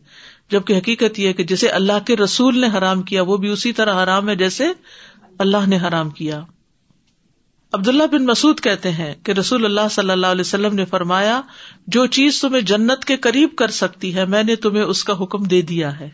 [0.50, 4.02] جبکہ حقیقت یہ کہ جسے اللہ کے رسول نے حرام کیا، وہ بھی اسی طرح
[4.02, 4.64] حرام ہے جیسے
[5.38, 6.42] اللہ نے حرام کیا۔
[7.72, 11.40] عبداللہ بن مسعد کہتے ہیں کہ رسول اللہ صلی اللہ علیہ وسلم نے فرمایا،
[11.86, 15.44] جو چیز تمہیں جنت کے قریب کر سکتی ہے، میں نے تمہیں اس کا حکم
[15.44, 16.08] دے دیا ہے۔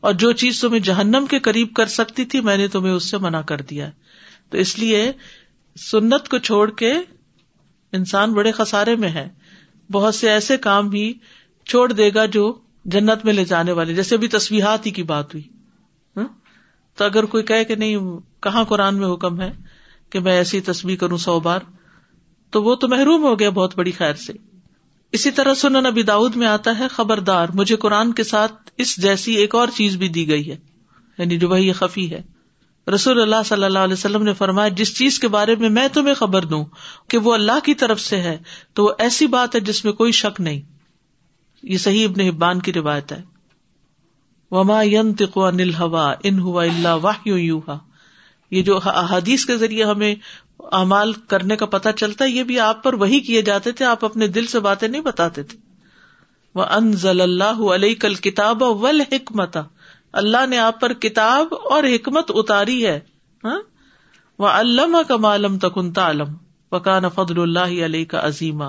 [0.00, 3.18] اور جو چیز تمہیں جہنم کے قریب کر سکتی تھی، میں نے تمہیں اس سے
[3.18, 3.90] منع کر دیا۔
[4.50, 5.12] تو اس لیے
[5.90, 6.92] سنت کو چھوڑ کے
[7.92, 9.28] انسان بڑے خسارے میں ہے۔
[9.92, 11.14] بہت سے ایسے کام بھی
[11.66, 12.58] چھوڑ دے گا جو
[12.90, 15.44] جنت میں لے جانے والے، جیسے ابھی تصویرات ہی کی بات ہوئی
[16.16, 16.28] ہاں؟
[16.96, 17.96] تو اگر کوئی کہے کہ نہیں،
[18.40, 19.52] کہاں قرآن میں حکم ہے
[20.10, 21.60] کہ میں ایسی تصویر کروں سو بار؟
[22.50, 24.32] تو وہ تو محروم ہو گیا بہت بڑی خیر سے۔
[25.12, 29.34] اسی طرح سنن نبی داؤد میں آتا ہے، خبردار، مجھے قرآن کے ساتھ اس جیسی
[29.34, 30.56] ایک اور چیز بھی دی گئی ہے
[31.18, 32.22] یعنی جو وہی خفی ہے۔
[32.94, 36.14] رسول اللہ صلی اللہ علیہ وسلم نے فرمایا، جس چیز کے بارے میں میں تمہیں
[36.14, 36.64] خبر دوں
[37.08, 38.38] کہ وہ اللہ کی طرف سے ہے،
[38.74, 40.77] تو وہ ایسی بات ہے جس میں کوئی شک نہیں۔
[41.62, 43.22] یہ صحیح ابن حبان کی روایت ہے۔
[44.50, 44.82] وما
[45.78, 47.28] ہوا ان ہوا اللہ واہ
[48.50, 50.14] یہ جو احادیث کے ذریعے ہمیں
[50.58, 54.04] امال کرنے کا پتا چلتا ہے، یہ بھی آپ پر وہی کیے جاتے تھے، آپ
[54.04, 55.58] اپنے دل سے باتیں نہیں بتاتے تھے۔
[56.54, 59.56] وہ ان ضل اللہ علیہ کل کتاب ول حکمت
[60.12, 63.00] اللہ نے آپ پر کتاب اور حکمت اتاری ہے۔
[63.44, 63.60] ہاں؟
[64.38, 66.34] وہ علامہ کا معلوم تکن تعلم۔
[66.72, 68.64] وکان فضل اللہ علیہ کا عظیمہ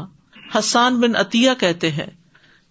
[0.56, 2.19] حسان بن عطیہ کہتے ہیں۔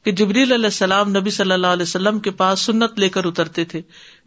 [0.05, 3.65] کہ جبریل علیہ السلام نبی صلی اللہ علیہ وسلم کے پاس سنت لے کر اترتے
[3.65, 3.83] تھے۔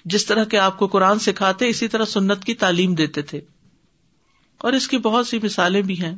[0.06, 3.42] جس طرح کے آپ کو قرآن سکھاتے، اسی طرح سنت کی تعلیم دیتے تھے۔
[4.58, 6.16] اور اس کی بہت سی مثالیں بھی ہیں۔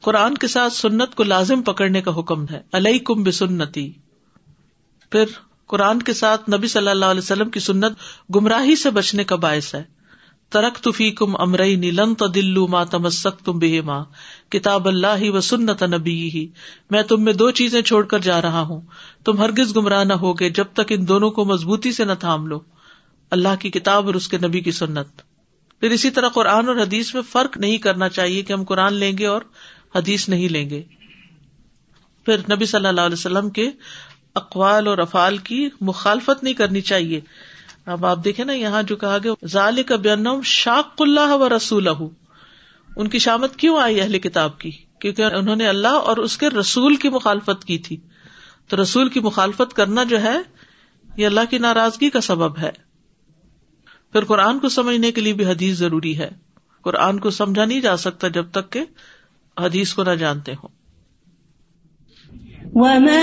[0.00, 3.92] قرآن کے ساتھ سنت کو لازم پکڑنے کا حکم ہے۔ علیہ کم بسنتی۔
[5.10, 5.24] پھر
[5.66, 7.92] قرآن کے ساتھ نبی صلی اللہ علیہ وسلم کی سنت
[8.34, 9.93] گمراہی سے بچنے کا باعث ہے۔
[10.54, 14.04] ترک تفی کم امرئی نیلن تو دلو ماں تمسک تم بے ماں
[14.48, 16.46] کتاب اللہ ہی و سنت نبی ہی
[16.90, 18.80] میں تم میں دو چیزیں چھوڑ کر جا رہا ہوں.
[19.24, 22.60] تم ہرگز گمراہ نہ ہوگے جب تک ان دونوں کو مضبوطی سے نہ تھام لو.
[23.30, 25.22] اللہ کی کتاب اور اس کے نبی کی سنت.
[25.80, 29.18] پھر اسی طرح قرآن اور حدیث میں فرق نہیں کرنا چاہیے کہ ہم قرآن لیں
[29.18, 29.42] گے اور
[29.94, 30.82] حدیث نہیں لیں گے.
[32.26, 33.70] پھر نبی صلی اللہ علیہ وسلم کے
[34.34, 37.20] اقوال اور افعال کی مخالفت نہیں کرنی چاہیے.
[37.86, 39.94] اب آپ دیکھیں نا یہاں جو کہا گیا ظال کا
[40.44, 41.88] شاق اللہ و رسول
[42.96, 46.48] ان کی شامت کیوں آئی اہل کتاب کی؟ کیونکہ انہوں نے اللہ اور اس کے
[46.48, 47.96] رسول کی مخالفت کی تھی.
[48.68, 50.36] تو رسول کی مخالفت کرنا جو ہے،
[51.16, 52.70] یہ اللہ کی ناراضگی کا سبب ہے.
[54.12, 56.30] پھر قرآن کو سمجھنے کے لیے بھی حدیث ضروری ہے.
[56.82, 58.84] قرآن کو سمجھا نہیں جا سکتا جب تک کہ
[59.60, 60.68] حدیث کو نہ جانتے ہوں.
[62.74, 63.14] وما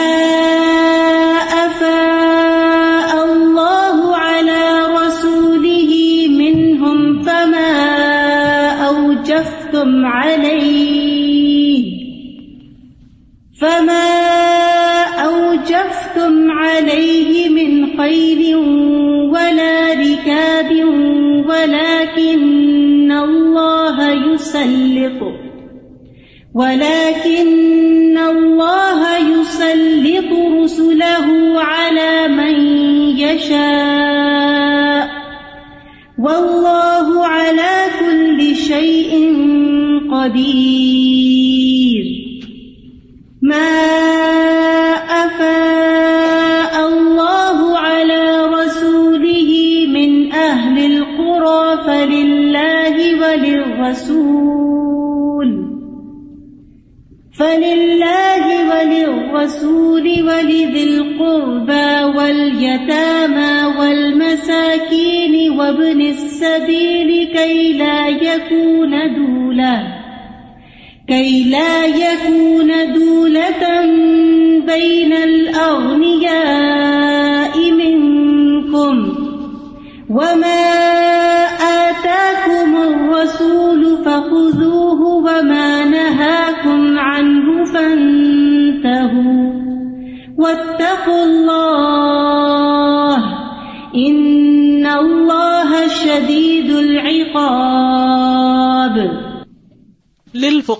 [9.81, 11.81] أوجفتم عليه
[13.61, 14.11] فما
[15.05, 18.57] أوجفتم عليه من خير
[19.33, 20.71] ولا ركاب
[21.49, 25.21] ولكن الله يسلط
[26.55, 31.27] ولكن الله يسلط رسله
[31.61, 32.55] على من
[33.17, 34.51] يشاء
[36.19, 37.80] والله على
[40.21, 41.30] قدير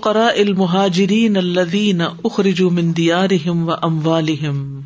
[0.06, 4.80] للفقراء المہاجرین الذین اخرجوا من دیارہم و اموالہم۔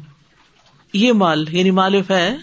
[0.92, 2.36] یہ مال یعنی مال فہ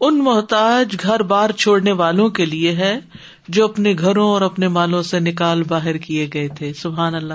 [0.00, 3.00] ان محتاج گھر بار چھوڑنے والوں کے لیے ہے
[3.48, 7.34] جو اپنے گھروں اور اپنے مالوں سے نکال باہر کیے گئے تھے۔ سبحان اللہ۔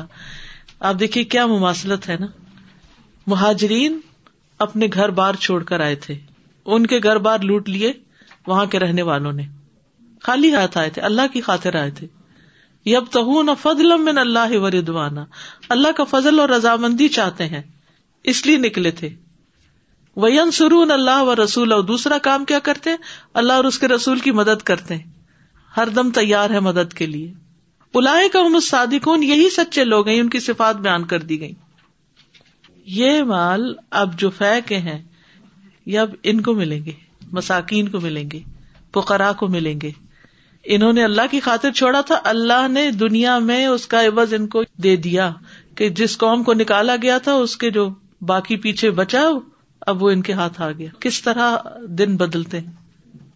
[0.80, 2.28] آپ دیکھیے کیا مماثلت ہے نا۔
[3.28, 4.00] مہاجرین
[4.60, 6.15] اپنے گھر بار چھوڑ کر آئے تھے۔
[6.65, 7.93] ان کے گھر بار لوٹ لیے،
[8.47, 9.43] وہاں کے رہنے والوں نے۔
[10.21, 12.08] خالی ہاتھ آئے تھے، اللہ کی خاطر آئے تھے۔
[12.86, 15.26] یب تو فضل من اللہ و ردوانا
[15.70, 17.62] اللہ کا فضل اور رضامندی چاہتے ہیں،
[18.24, 19.10] اس لیے نکلے تھے۔
[20.17, 22.89] وین سرون اللہ و رسول اور دوسرا کام کیا کرتے؟
[23.34, 24.98] اللہ اور اس کے رسول کی مدد کرتے
[25.78, 27.34] ہر دم تیار ہے مدد کے لیے۔
[27.94, 31.54] الائے کا محمد صادقون یہی سچے لوگ ہیں، ان کی صفات بیان کر دی گئی
[32.86, 35.02] یہ مال اب جو فہ کے ہیں،
[35.86, 36.91] یہ اب ان کو ملیں گے،
[37.32, 38.39] مساکین کو ملیں گے
[38.91, 39.91] پکرا کو ملیں گے۔
[40.63, 44.47] انہوں نے اللہ کی خاطر چھوڑا تھا، اللہ نے دنیا میں اس کا عوض ان
[44.47, 45.32] کو دے دیا
[45.76, 47.89] کہ جس قوم کو نکالا گیا تھا، اس کے جو
[48.21, 49.24] باقی پیچھے بچا،
[49.82, 52.71] اب وہ ان کے ہاتھ آ گیا۔ کس طرح دن بدلتے ہیں۔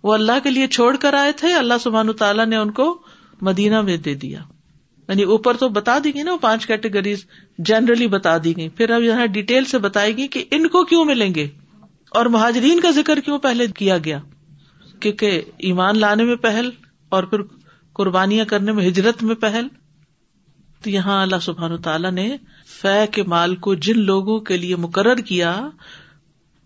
[0.04, 3.02] وہ اللہ کے لیے چھوڑ کر آئے تھے، اللہ سبحان تعالیٰ نے ان کو
[3.42, 4.40] مدینہ میں دے دیا۔
[5.10, 7.26] یعنی اوپر تو بتا دی گئی نا پانچ کیٹیگریز
[7.58, 11.06] جنرلی بتا دی گئی۔ پھر اب یہاں ڈیٹیل سے بتائے گی کہ ان کو کیوں
[11.06, 11.48] ملیں گے؟
[12.10, 14.20] اور مہاجرین کا ذکر کیوں پہلے کیا گیا؟
[15.00, 16.70] کیونکہ ایمان لانے میں پہل
[17.16, 17.38] اور پھر
[17.94, 19.68] قربانیاں کرنے میں ہجرت میں پہل۔
[20.84, 22.38] تو یہاں اللہ سبحان تعالیٰ نے
[22.82, 25.70] فہ کے مال کو جن لوگوں کے لیے مقرر کیا،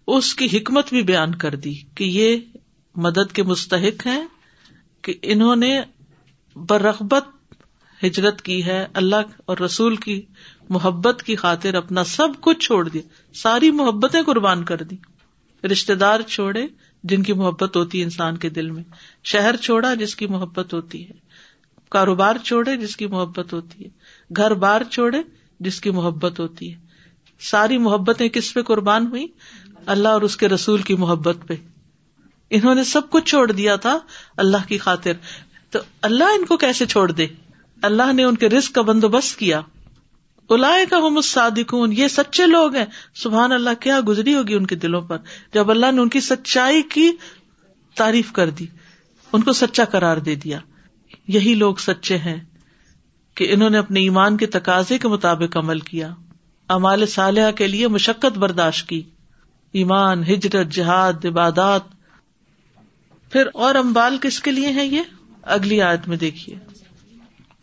[0.07, 2.37] اس کی حکمت بھی بیان کر دی کہ یہ
[2.95, 4.27] مدد کے مستحق ہیں
[5.01, 5.81] کہ انہوں نے
[6.55, 7.53] برغبت
[8.03, 10.21] ہجرت کی ہے، اللہ اور رسول کی
[10.69, 13.01] محبت کی خاطر اپنا سب کچھ چھوڑ دیا۔
[13.33, 14.95] ساری محبتیں قربان کر دی۔
[15.67, 16.67] رشتے دار چھوڑے
[17.03, 18.83] جن کی محبت ہوتی ہے انسان کے دل میں۔
[19.23, 21.13] شہر چھوڑا جس کی محبت ہوتی ہے۔
[21.89, 23.89] کاروبار چھوڑے جس کی محبت ہوتی ہے۔
[24.37, 25.21] گھر بار چھوڑے
[25.59, 26.79] جس کی محبت ہوتی ہے۔
[27.39, 29.27] ساری محبتیں کس پہ قربان ہوئی؟
[29.85, 31.53] اللہ اور اس کے رسول کی محبت پہ۔
[32.49, 33.99] انہوں نے سب کچھ چھوڑ دیا تھا
[34.37, 35.11] اللہ کی خاطر۔
[35.69, 37.27] تو اللہ ان کو کیسے چھوڑ دے؟
[37.81, 39.61] اللہ نے ان کے رسک کا بندوبست کیا۔
[40.49, 42.85] الائے کا ہم صادقون یہ سچے لوگ ہیں۔
[43.15, 45.17] سبحان اللہ، کیا گزری ہوگی ان کے دلوں پر؟
[45.53, 47.11] جب اللہ نے ان کی سچائی کی
[47.95, 48.65] تعریف کر دی،
[49.33, 50.59] ان کو سچا قرار دے دیا۔
[51.27, 52.45] یہی لوگ سچے ہیں
[53.35, 56.13] کہ انہوں نے اپنے ایمان کے تقاضے کے مطابق عمل کیا۔
[56.67, 59.01] امال صالحہ کے لیے مشقت برداشت کی۔
[59.71, 61.81] ایمان، ہجرت، جہاد، عبادات۔
[63.31, 65.01] پھر اور امبال کس کے لیے ہے یہ؟
[65.41, 66.59] اگلی آیت میں دیکھیے۔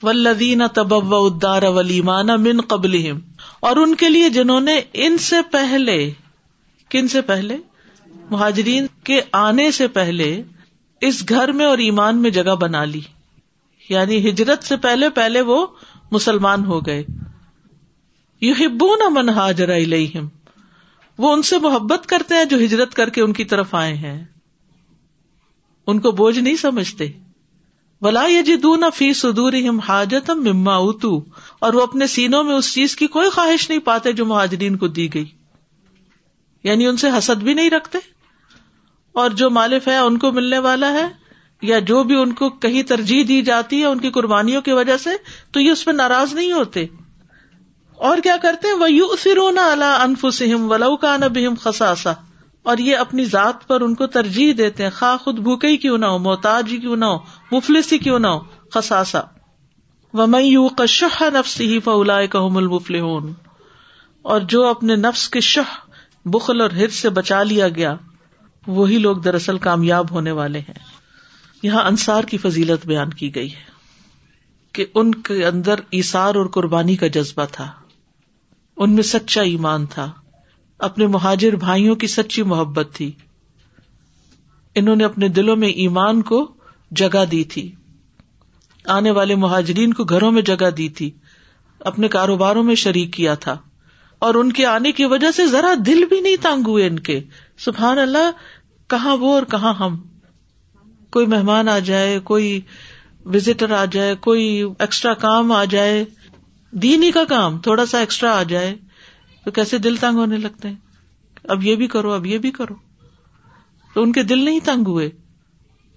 [0.02, 3.12] ولدین تب ادار ولیمان من قبل
[3.60, 6.12] اور ان کے لیے جنہوں نے ان سے پہلے،
[6.90, 7.56] کن سے پہلے؟
[8.30, 10.42] مہاجرین کے آنے سے پہلے
[11.00, 13.00] اس گھر میں اور ایمان میں جگہ بنا لی۔
[13.88, 15.66] یعنی ہجرت سے پہلے پہلے وہ
[16.10, 17.02] مسلمان ہو گئے۔
[18.40, 19.68] یو ہبو نہ من حاجر
[21.18, 24.24] وہ ان سے محبت کرتے ہیں جو ہجرت کر کے ان کی طرف آئے ہیں۔
[25.86, 27.08] ان کو بوجھ نہیں سمجھتے۔
[28.00, 28.56] ولا یہ جی
[28.94, 29.52] فی سدور
[29.88, 31.24] حاجت مما اتو
[31.58, 34.88] اور وہ اپنے سینوں میں اس چیز کی کوئی خواہش نہیں پاتے جو مہاجرین کو
[34.88, 35.24] دی گئی۔
[36.64, 37.98] یعنی ان سے حسد بھی نہیں رکھتے۔
[39.12, 41.08] اور جو مالف ہے ان کو ملنے والا ہے،
[41.62, 44.96] یا جو بھی ان کو کہیں ترجیح دی جاتی ہے ان کی قربانیوں کی وجہ
[44.96, 45.10] سے،
[45.52, 46.86] تو یہ اس پہ ناراض نہیں ہوتے۔
[47.92, 52.12] اور کیا کرتے؟ وہ یو فرونا اللہ انف سم ولو کا نبیم خساسا
[52.66, 55.98] اور یہ اپنی ذات پر ان کو ترجیح دیتے ہیں۔ خواہ خود بھوکے ہی کیوں
[55.98, 57.18] نہ ہو، محتاج ہی کیوں نہ ہو،
[57.50, 58.38] مفلس ہی کیوں نہ ہو
[58.70, 59.20] خساسا
[60.14, 62.18] و میں یو کشہ نفس ہی فلا
[64.22, 65.88] اور جو اپنے نفس کے شہ
[66.24, 67.96] بخل اور ہر سے بچا لیا گیا،
[68.66, 70.78] وہی لوگ دراصل کامیاب ہونے والے ہیں۔
[71.62, 73.64] یہاں انصار کی فضیلت بیان کی گئی ہے
[74.72, 77.72] کہ ان کے اندر ایسار اور قربانی کا جذبہ تھا۔
[78.76, 80.12] ان میں سچا ایمان تھا۔
[80.78, 83.12] اپنے مہاجر بھائیوں کی سچی محبت تھی۔
[84.74, 86.52] انہوں نے اپنے دلوں میں ایمان کو
[86.90, 87.72] جگہ دی تھی۔
[88.86, 91.10] آنے والے مہاجرین کو گھروں میں جگہ دی تھی۔
[91.80, 93.56] اپنے کاروباروں میں شریک کیا تھا۔
[94.18, 97.20] اور ان کے آنے کی وجہ سے ذرا دل بھی نہیں تانگ ہوئے ان کے۔
[97.58, 98.30] سبحان اللہ،
[98.86, 99.96] کہاں وہ اور کہاں ہم؟
[101.10, 102.60] کوئی مہمان آ جائے، کوئی
[103.24, 106.04] وزٹر آ جائے، کوئی ایکسٹرا کام آ جائے۔
[106.72, 108.74] دینی کا کام تھوڑا سا ایکسٹرا آ جائے۔
[109.46, 110.74] تو کیسے دل تنگ ہونے لگتے ہیں؟
[111.44, 112.74] اب یہ بھی کرو، اب یہ بھی کرو۔
[113.94, 115.10] تو ان کے دل نہیں تنگ ہوئے۔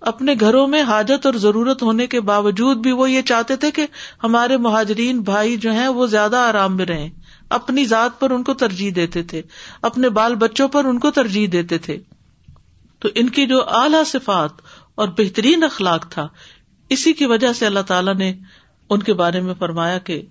[0.01, 3.87] اپنے گھروں میں حاجت اور ضرورت ہونے کے باوجود بھی وہ یہ چاہتے تھے کہ
[4.23, 7.09] ہمارے مہاجرین بھائی جو ہیں وہ زیادہ آرام میں رہیں۔
[7.49, 9.41] اپنی ذات پر ان کو ترجیح دیتے تھے۔
[9.81, 11.97] اپنے بال بچوں پر ان کو ترجیح دیتے تھے۔
[12.99, 14.51] تو ان کی جو اعلی صفات
[14.95, 16.27] اور بہترین اخلاق تھا،
[16.89, 18.33] اسی کی وجہ سے اللہ تعالیٰ نے
[18.89, 20.21] ان کے بارے میں فرمایا کہ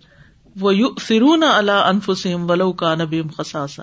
[0.60, 3.82] وہ فرون اللہ انفسم ولو کا نبی خساسا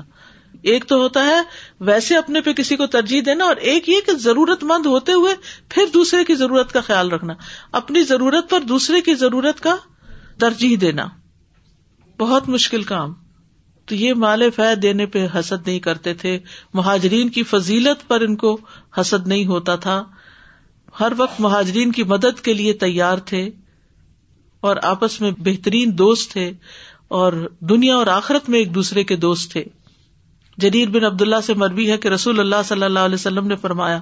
[0.61, 1.37] ایک تو ہوتا ہے،
[1.79, 5.35] ویسے اپنے پہ کسی کو ترجیح دینا اور ایک یہ کہ ضرورت مند ہوتے ہوئے
[5.69, 7.33] پھر دوسرے کی ضرورت کا خیال رکھنا۔
[7.71, 9.75] اپنی ضرورت پر دوسرے کی ضرورت کا
[10.39, 11.07] ترجیح دینا۔
[12.19, 13.13] بہت مشکل کام۔
[13.85, 16.39] تو یہ مال فہ دینے پہ حسد نہیں کرتے تھے۔
[16.73, 18.59] مہاجرین کی فضیلت پر ان کو
[19.01, 20.03] حسد نہیں ہوتا تھا۔
[20.99, 23.49] ہر وقت مہاجرین کی مدد کے لیے تیار تھے۔
[24.65, 26.51] اور آپس میں بہترین دوست تھے
[27.07, 29.63] اور دنیا اور آخرت میں ایک دوسرے کے دوست تھے۔
[30.57, 33.55] جریر بن عبد اللہ سے مربی ہے کہ رسول اللہ صلی اللہ علیہ وسلم نے
[33.55, 33.99] فرمایا،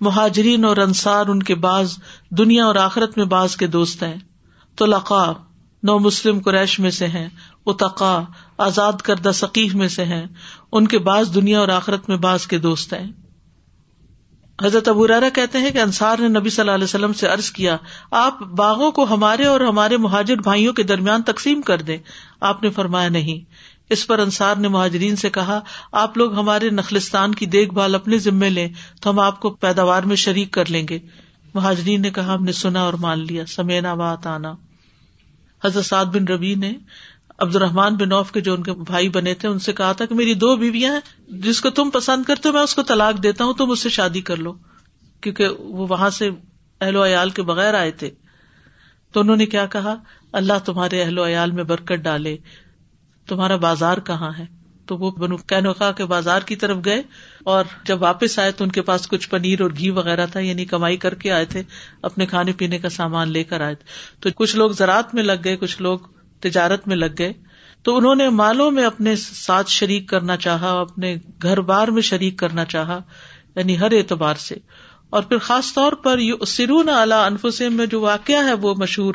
[0.00, 1.98] مہاجرین اور انصار ان کے بعض
[2.30, 4.16] دنیا اور آخرت میں بعض کے دوست ہیں۔
[4.74, 5.32] تو لقا
[5.82, 7.28] نو مسلم قریش میں سے ہیں۔
[7.66, 8.22] اتقا
[8.58, 10.26] آزاد کردہ ثقیف میں سے ہیں۔
[10.72, 13.27] ان کے بعض دنیا اور آخرت میں بعض کے دوست ہیں۔
[14.62, 17.76] حضرت ابورارا کہتے ہیں کہ انصار نے نبی صلی اللہ علیہ وسلم سے عرض کیا،
[18.10, 21.98] آپ باغوں کو ہمارے اور ہمارے مہاجر بھائیوں کے درمیان تقسیم کر دیں۔
[22.40, 23.50] آپ نے فرمایا نہیں۔
[23.90, 25.60] اس پر انصار نے مہاجرین سے کہا،
[25.92, 28.68] آپ لوگ ہمارے نخلستان کی دیکھ بھال اپنے ذمے لیں،
[29.02, 30.98] تو ہم آپ کو پیداوار میں شریک کر لیں گے۔
[31.54, 34.54] مہاجرین نے کہا، ہم نے سنا اور مان لیا۔ سمینا بات آنا
[35.64, 36.72] حضرت سعد بن ربی نے
[37.38, 40.06] عبد الرحمان بن اوف کے جو ان کے بھائی بنے تھے، ان سے کہا تھا
[40.06, 43.22] کہ میری دو بیویاں ہیں، جس کو تم پسند کرتے ہو، میں اس کو طلاق
[43.22, 44.52] دیتا ہوں، تم اس سے شادی کر لو۔
[45.20, 46.30] کیونکہ وہ وہاں سے
[46.80, 48.10] اہل و عیال کے بغیر آئے تھے۔
[49.12, 49.94] تو انہوں نے کیا کہا؟
[50.32, 52.36] اللہ تمہارے اہل و عیال میں برکت ڈالے۔
[53.26, 54.44] تمہارا بازار کہاں ہے؟
[54.86, 57.02] تو وہ بنو کینوکا کے بازار کی طرف گئے
[57.44, 60.64] اور جب واپس آئے تو ان کے پاس کچھ پنیر اور گھی وغیرہ تھا یعنی
[60.64, 61.62] کمائی کر کے آئے تھے،
[62.02, 63.84] اپنے کھانے پینے کا سامان لے کر آئے تھے۔
[64.20, 65.98] تو کچھ لوگ زراعت میں لگ گئے، کچھ لوگ
[66.40, 67.32] تجارت میں لگ گئے
[67.82, 72.38] تو انہوں نے مالوں میں اپنے ساتھ شریک کرنا چاہا، اپنے گھر بار میں شریک
[72.38, 73.00] کرنا چاہا
[73.56, 74.54] یعنی ہر اعتبار سے۔
[75.10, 79.14] اور پھر خاص طور پر سرون اعلی انفسم میں جو واقعہ ہے وہ مشہور،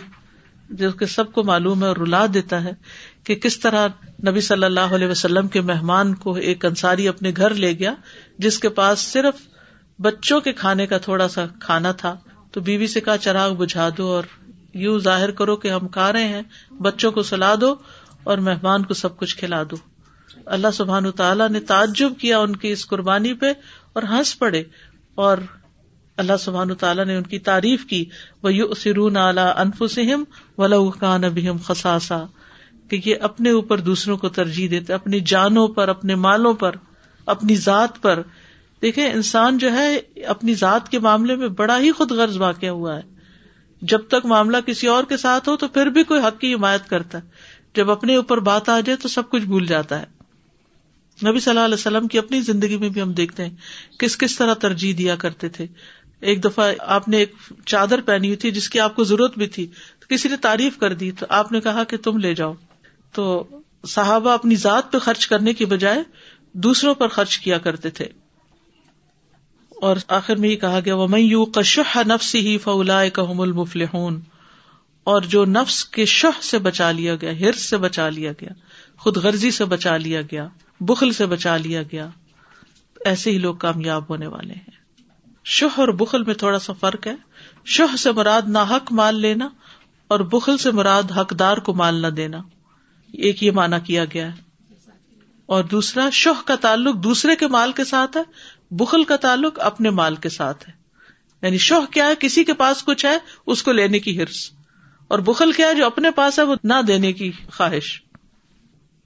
[0.69, 2.71] جو کہ سب کو معلوم ہے اور رلا دیتا ہے
[3.23, 3.87] کہ کس طرح
[4.27, 7.93] نبی صلی اللہ علیہ وسلم کے مہمان کو ایک انصاری اپنے گھر لے گیا،
[8.37, 9.47] جس کے پاس صرف
[10.01, 12.17] بچوں کے کھانے کا تھوڑا سا کھانا تھا۔
[12.51, 14.23] تو بیوی سے کہا، چراغ بجھا دو اور
[14.73, 16.41] یوں ظاہر کرو کہ ہم کھا رہے ہیں،
[16.81, 17.75] بچوں کو سلا دو
[18.23, 19.75] اور مہمان کو سب کچھ کھلا دو۔
[20.45, 23.45] اللہ سبحان تعالیٰ نے تعجب کیا ان کی اس قربانی پہ
[23.93, 24.63] اور ہنس پڑے
[25.15, 25.37] اور
[26.17, 28.05] اللہ سبحان تعالیٰ نے ان کی تعریف کی۔
[28.43, 30.23] وہ یو سرون اعلیٰ انفسم
[30.57, 32.23] ولان ابہم خساسا
[32.89, 36.75] کہ یہ اپنے اوپر دوسروں کو ترجیح دیتے، اپنی جانوں پر، اپنے مالوں پر،
[37.25, 38.21] اپنی ذات پر۔
[38.81, 39.95] دیکھے انسان جو ہے،
[40.27, 43.12] اپنی ذات کے معاملے میں بڑا ہی خود غرض واقع ہوا ہے۔
[43.83, 46.89] جب تک معاملہ کسی اور کے ساتھ ہو تو پھر بھی کوئی حق کی حمایت
[46.89, 47.23] کرتا ہے۔
[47.75, 50.05] جب اپنے اوپر بات آ جائے تو سب کچھ بھول جاتا ہے۔
[51.29, 53.55] نبی صلی اللہ علیہ وسلم کی اپنی زندگی میں بھی ہم دیکھتے ہیں
[53.99, 55.67] کس کس طرح ترجیح دیا کرتے تھے۔
[56.19, 59.47] ایک دفعہ آپ نے ایک چادر پہنی ہوئی تھی جس کی آپ کو ضرورت بھی
[59.47, 59.67] تھی،
[59.99, 62.53] تو کسی نے تعریف کر دی تو آپ نے کہا کہ تم لے جاؤ۔
[63.11, 63.47] تو
[63.87, 66.03] صحابہ اپنی ذات پہ خرچ کرنے کی بجائے
[66.53, 68.05] دوسروں پر خرچ کیا کرتے تھے۔
[69.81, 73.83] اور آخر میں یہ کہا گیا وہ میں یو کشہ نفس ہی فولا کام المفل
[75.03, 78.49] اور جو نفس کے شہ سے بچا لیا گیا ہرس سے بچا لیا گیا،
[78.97, 80.47] خود غرضی سے بچا لیا گیا،
[80.79, 82.09] بخل سے بچا لیا گیا،
[83.05, 84.71] ایسے ہی لوگ کامیاب ہونے والے ہیں۔
[85.45, 87.15] شہ اور بخل میں تھوڑا سا فرق ہے۔
[87.65, 89.49] شہ سے مراد نہ حق مال لینا
[90.07, 92.37] اور بخل سے مراد حقدار کو مال نہ دینا۔
[93.11, 94.41] ایک یہ مانا کیا گیا ہے۔
[95.45, 98.21] اور دوسرا شوہ کا تعلق دوسرے کے مال کے ساتھ ہے۔
[98.73, 100.73] بخل کا تعلق اپنے مال کے ساتھ ہے۔
[101.41, 104.51] یعنی شوہ کیا ہے، کسی کے پاس کچھ ہے، اس کو لینے کی ہرس
[105.07, 108.01] اور بخل کیا ہے، جو اپنے پاس ہے، وہ نہ دینے کی خواہش۔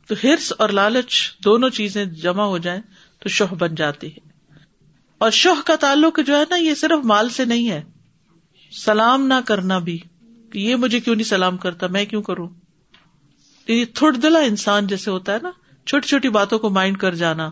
[0.07, 2.81] تو ہرس اور لالچ دونوں چیزیں جمع ہو جائیں
[3.19, 4.29] تو شوہ بن جاتی ہے۔
[5.17, 7.83] اور شوہ کا تعلق جو ہے نا، یہ صرف مال سے نہیں ہے۔
[8.71, 9.97] سلام نہ کرنا بھی،
[10.51, 12.49] کہ یہ مجھے کیوں نہیں سلام کرتا، میں کیوں کروں؟
[13.67, 15.51] یعنی تھوڑ دلا انسان جیسے ہوتا ہے نا،
[15.85, 17.49] چھوٹی چھوٹی باتوں کو مائنڈ کر جانا۔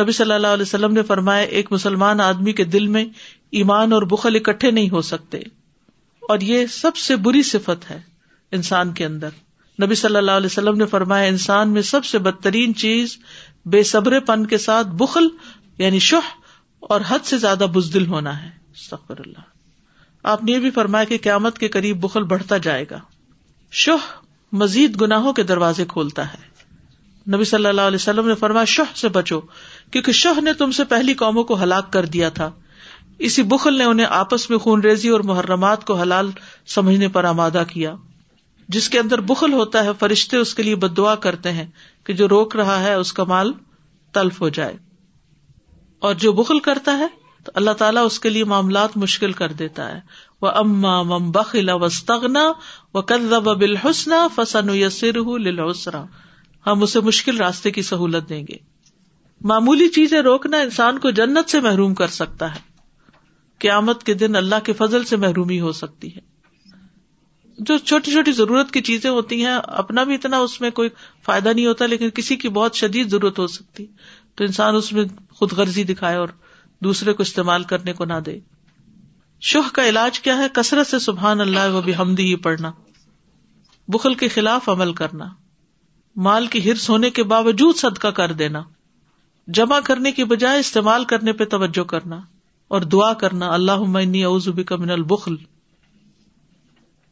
[0.00, 3.04] نبی صلی اللہ علیہ وسلم نے فرمایا، ایک مسلمان آدمی کے دل میں
[3.50, 5.38] ایمان اور بخل اکٹھے نہیں ہو سکتے۔
[6.20, 8.00] اور یہ سب سے بری صفت ہے
[8.52, 9.28] انسان کے اندر۔
[9.82, 13.16] نبی صلی اللہ علیہ وسلم نے فرمایا، انسان میں سب سے بدترین چیز
[13.64, 15.28] بے صبر پن کے ساتھ بخل
[15.78, 16.44] یعنی شہ
[16.80, 18.50] اور حد سے زیادہ بزدل ہونا ہے۔
[19.08, 19.40] اللہ۔
[20.22, 23.00] آپ نے یہ بھی فرمایا کہ قیامت کے قریب بخل بڑھتا جائے گا۔
[23.72, 26.54] شہ مزید گناہوں کے دروازے کھولتا ہے۔
[27.34, 29.40] نبی صلی اللہ علیہ وسلم نے فرمایا شہ سے بچو۔
[29.90, 32.50] کیونکہ شہ نے تم سے پہلی قوموں کو ہلاک کر دیا تھا۔
[33.18, 36.30] اسی بخل نے انہیں آپس میں خون ریزی اور محرمات کو حلال
[36.66, 37.94] سمجھنے پر آمادہ کیا۔
[38.68, 41.66] جس کے اندر بخل ہوتا ہے، فرشتے اس کے لیے بد دعا کرتے ہیں
[42.04, 43.52] کہ جو روک رہا ہے، اس کا مال
[44.12, 44.76] تلف ہو جائے۔
[45.98, 47.06] اور جو بخل کرتا ہے،
[47.44, 50.00] تو اللہ تعالیٰ اس کے لیے معاملات مشکل کر دیتا ہے۔
[50.42, 52.52] وہ اما مم بخلا وسطنا
[52.94, 55.18] و کدب بالحسنا فسن یسر
[56.66, 58.73] ہم اسے مشکل راستے کی سہولت دیں گے۔
[59.44, 62.60] معمولی چیزیں روکنا انسان کو جنت سے محروم کر سکتا ہے۔
[63.58, 66.20] قیامت کے دن اللہ کے فضل سے محرومی ہو سکتی ہے۔
[67.58, 70.88] جو چھوٹی چھوٹی ضرورت کی چیزیں ہوتی ہیں، اپنا بھی اتنا اس میں کوئی
[71.24, 73.86] فائدہ نہیں ہوتا، لیکن کسی کی بہت شدید ضرورت ہو سکتی۔
[74.34, 76.28] تو انسان اس میں خود غرضی دکھائے اور
[76.84, 78.38] دوسرے کو استعمال کرنے کو نہ دے۔
[79.40, 82.72] شوہ کا علاج کیا ہے؟ کثرت سے سبحان اللہ و بھی ہمدی ہی پڑھنا۔
[83.88, 85.24] بخل کے خلاف عمل کرنا۔
[86.16, 88.62] مال کی ہرس ہونے کے باوجود صدقہ کر دینا۔
[89.46, 92.20] جمع کرنے کی بجائے استعمال کرنے پہ توجہ کرنا
[92.68, 95.36] اور دعا کرنا اللہ اعوذ کا من البخل۔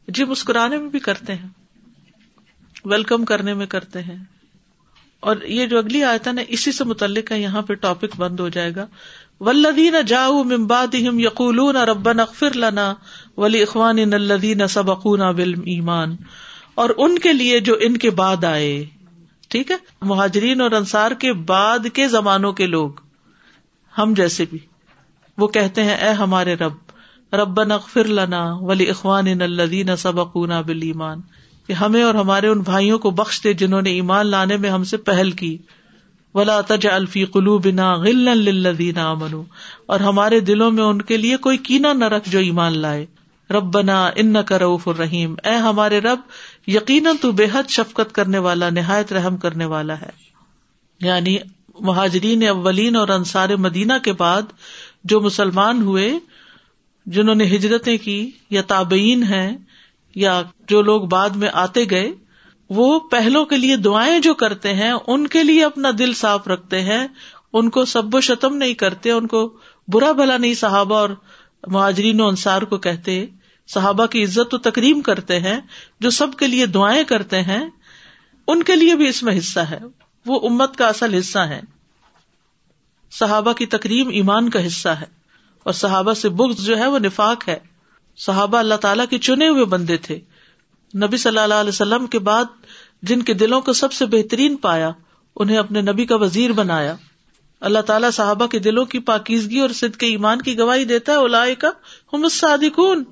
[0.07, 1.49] جی مسکرانے میں بھی کرتے ہیں،
[2.85, 4.23] ویلکم کرنے میں کرتے ہیں۔
[5.19, 8.39] اور یہ جو اگلی آیت ہے نا اسی سے متعلق ہے یہاں پہ ٹاپک بند
[8.39, 8.85] ہو جائے گا۔
[9.39, 12.93] ولدین جاؤ ممباد یقول ربن اغفر لنا
[13.37, 14.61] ولی اخوان الدین
[15.35, 16.15] بل ایمان
[16.75, 18.85] اور ان کے لیے جو ان کے بعد آئے۔
[19.53, 22.89] ٹھیک ہے؟ مہاجرین اور انصار کے بعد کے زمانوں کے لوگ،
[23.97, 24.57] ہم جیسے بھی،
[25.37, 26.73] وہ کہتے ہیں، اے ہمارے رب
[27.33, 31.21] رب اغفر لنا ولی اخوان الدین سبقونا بل ایمان
[31.67, 34.83] کہ ہمیں اور ہمارے ان بھائیوں کو بخش دے جنہوں نے ایمان لانے میں ہم
[34.83, 35.57] سے پہل کی۔
[36.35, 39.41] ولا تج الفی قلو بنا غلدین امن
[39.85, 43.05] اور ہمارے دلوں میں ان کے لیے کوئی کینا نہ رکھ جو ایمان لائے۔
[43.49, 46.19] رب بنا ان کا الرحیم، اے ہمارے رب
[46.67, 50.09] یقیناً تو بے حد شفقت کرنے والا، نہایت رحم کرنے والا ہے۔
[51.01, 51.37] یعنی
[51.79, 54.41] مہاجرین اولین اور انصار مدینہ کے بعد
[55.03, 56.11] جو مسلمان ہوئے،
[57.05, 59.57] جنہوں نے ہجرتیں کی، یا تابعین ہیں،
[60.15, 62.11] یا جو لوگ بعد میں آتے گئے،
[62.69, 66.81] وہ پہلوں کے لیے دعائیں جو کرتے ہیں، ان کے لیے اپنا دل صاف رکھتے
[66.81, 67.07] ہیں۔
[67.53, 69.57] ان کو سب و شتم نہیں کرتے، ان کو
[69.87, 71.09] برا بھلا نہیں صحابہ اور
[71.67, 73.25] مہاجرین و انصار کو کہتے۔
[73.67, 75.59] صحابہ کی عزت و تکریم کرتے ہیں،
[75.99, 77.69] جو سب کے لیے دعائیں کرتے ہیں،
[78.47, 79.79] ان کے لیے بھی اس میں حصہ ہے۔
[80.25, 81.61] وہ امت کا اصل حصہ ہے
[83.11, 85.05] صحابہ کی تکریم ایمان کا حصہ ہے۔
[85.63, 87.59] اور صحابہ سے بغض جو ہے وہ نفاق ہے۔
[88.17, 90.19] صحابہ اللہ تعالیٰ کے چنے ہوئے بندے تھے۔
[90.95, 92.45] نبی صلی اللہ علیہ وسلم کے بعد
[93.01, 94.91] جن کے دلوں کو سب سے بہترین پایا،
[95.35, 96.95] انہیں اپنے نبی کا وزیر بنایا۔
[97.59, 101.55] اللہ تعالیٰ صحابہ کے دلوں کی پاکیزگی اور صد کے ایمان کی گواہی دیتا ہے
[101.55, 101.69] کا
[102.31, 103.03] صادقون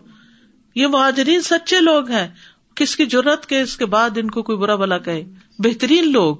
[0.76, 2.28] یہ مہاجرین سچے لوگ ہیں۔
[2.76, 5.24] کس کی ضرورت کے اس کے بعد ان کو کوئی برا بلا کہ
[5.60, 6.36] بہترین لوگ۔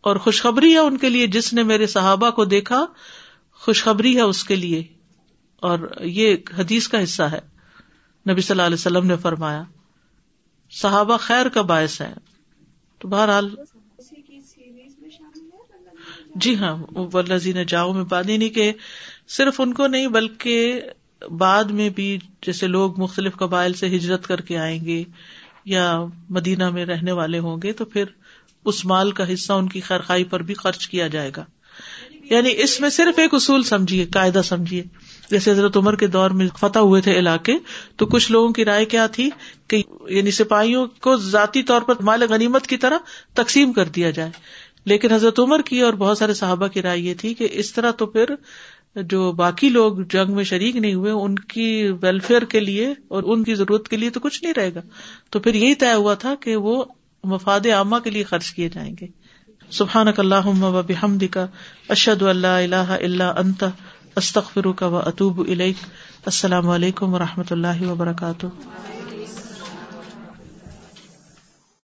[0.00, 2.86] اور خوشخبری ہے ان کے لیے۔ جس نے میرے صحابہ کو دیکھا،
[3.52, 4.84] خوشخبری ہے اس کے لیے۔
[5.56, 7.40] اور یہ حدیث کا حصہ ہے۔
[8.30, 9.62] نبی صلی اللہ علیہ وسلم نے فرمایا،
[10.70, 12.14] صحابہ خیر کا باعث ہے
[12.98, 13.54] تو بہرحال
[16.36, 18.72] جی ہاں ولزی نے جاؤ میں بات نہیں کہ
[19.28, 20.80] صرف ان کو نہیں، بلکہ
[21.38, 25.04] بعد میں بھی جیسے لوگ مختلف قبائل سے ہجرت کر کے آئیں گے
[25.64, 28.04] یا مدینہ میں رہنے والے ہوں گے تو پھر
[28.64, 31.44] اس مال کا حصہ ان کی خیر خائی پر بھی خرچ کیا جائے گا۔
[32.30, 34.84] یعنی اس میں صرف ایک اصول سمجھیے، قاعدہ سمجھیے۔
[35.30, 37.54] جیسے حضرت عمر کے دور میں فتح ہوئے تھے علاقے،
[37.96, 39.30] تو کچھ لوگوں کی رائے کیا تھی
[39.68, 42.98] کہ یعنی سپاہیوں کو ذاتی طور پر مال غنیمت کی طرح
[43.34, 44.30] تقسیم کر دیا جائے۔
[44.84, 47.90] لیکن حضرت عمر کی اور بہت سارے صحابہ کی رائے یہ تھی کہ اس طرح
[47.90, 48.24] تو پھر
[49.02, 53.44] جو باقی لوگ جنگ میں شریک نہیں ہوئے، ان کی ویلفیئر کے لیے اور ان
[53.44, 54.80] کی ضرورت کے لیے تو کچھ نہیں رہے گا۔
[55.30, 56.84] تو پھر یہی طے ہوا تھا کہ وہ
[57.24, 59.06] مفاد عامہ کے لیے خرچ کیے جائیں گے۔
[59.70, 61.46] سبحان اللہ بحمد کا
[61.88, 63.64] اشد اللہ اللہ اللہ انت
[64.16, 68.46] استخر کا و اطوب السلام علیکم و رحمۃ اللہ وبرکاتہ۔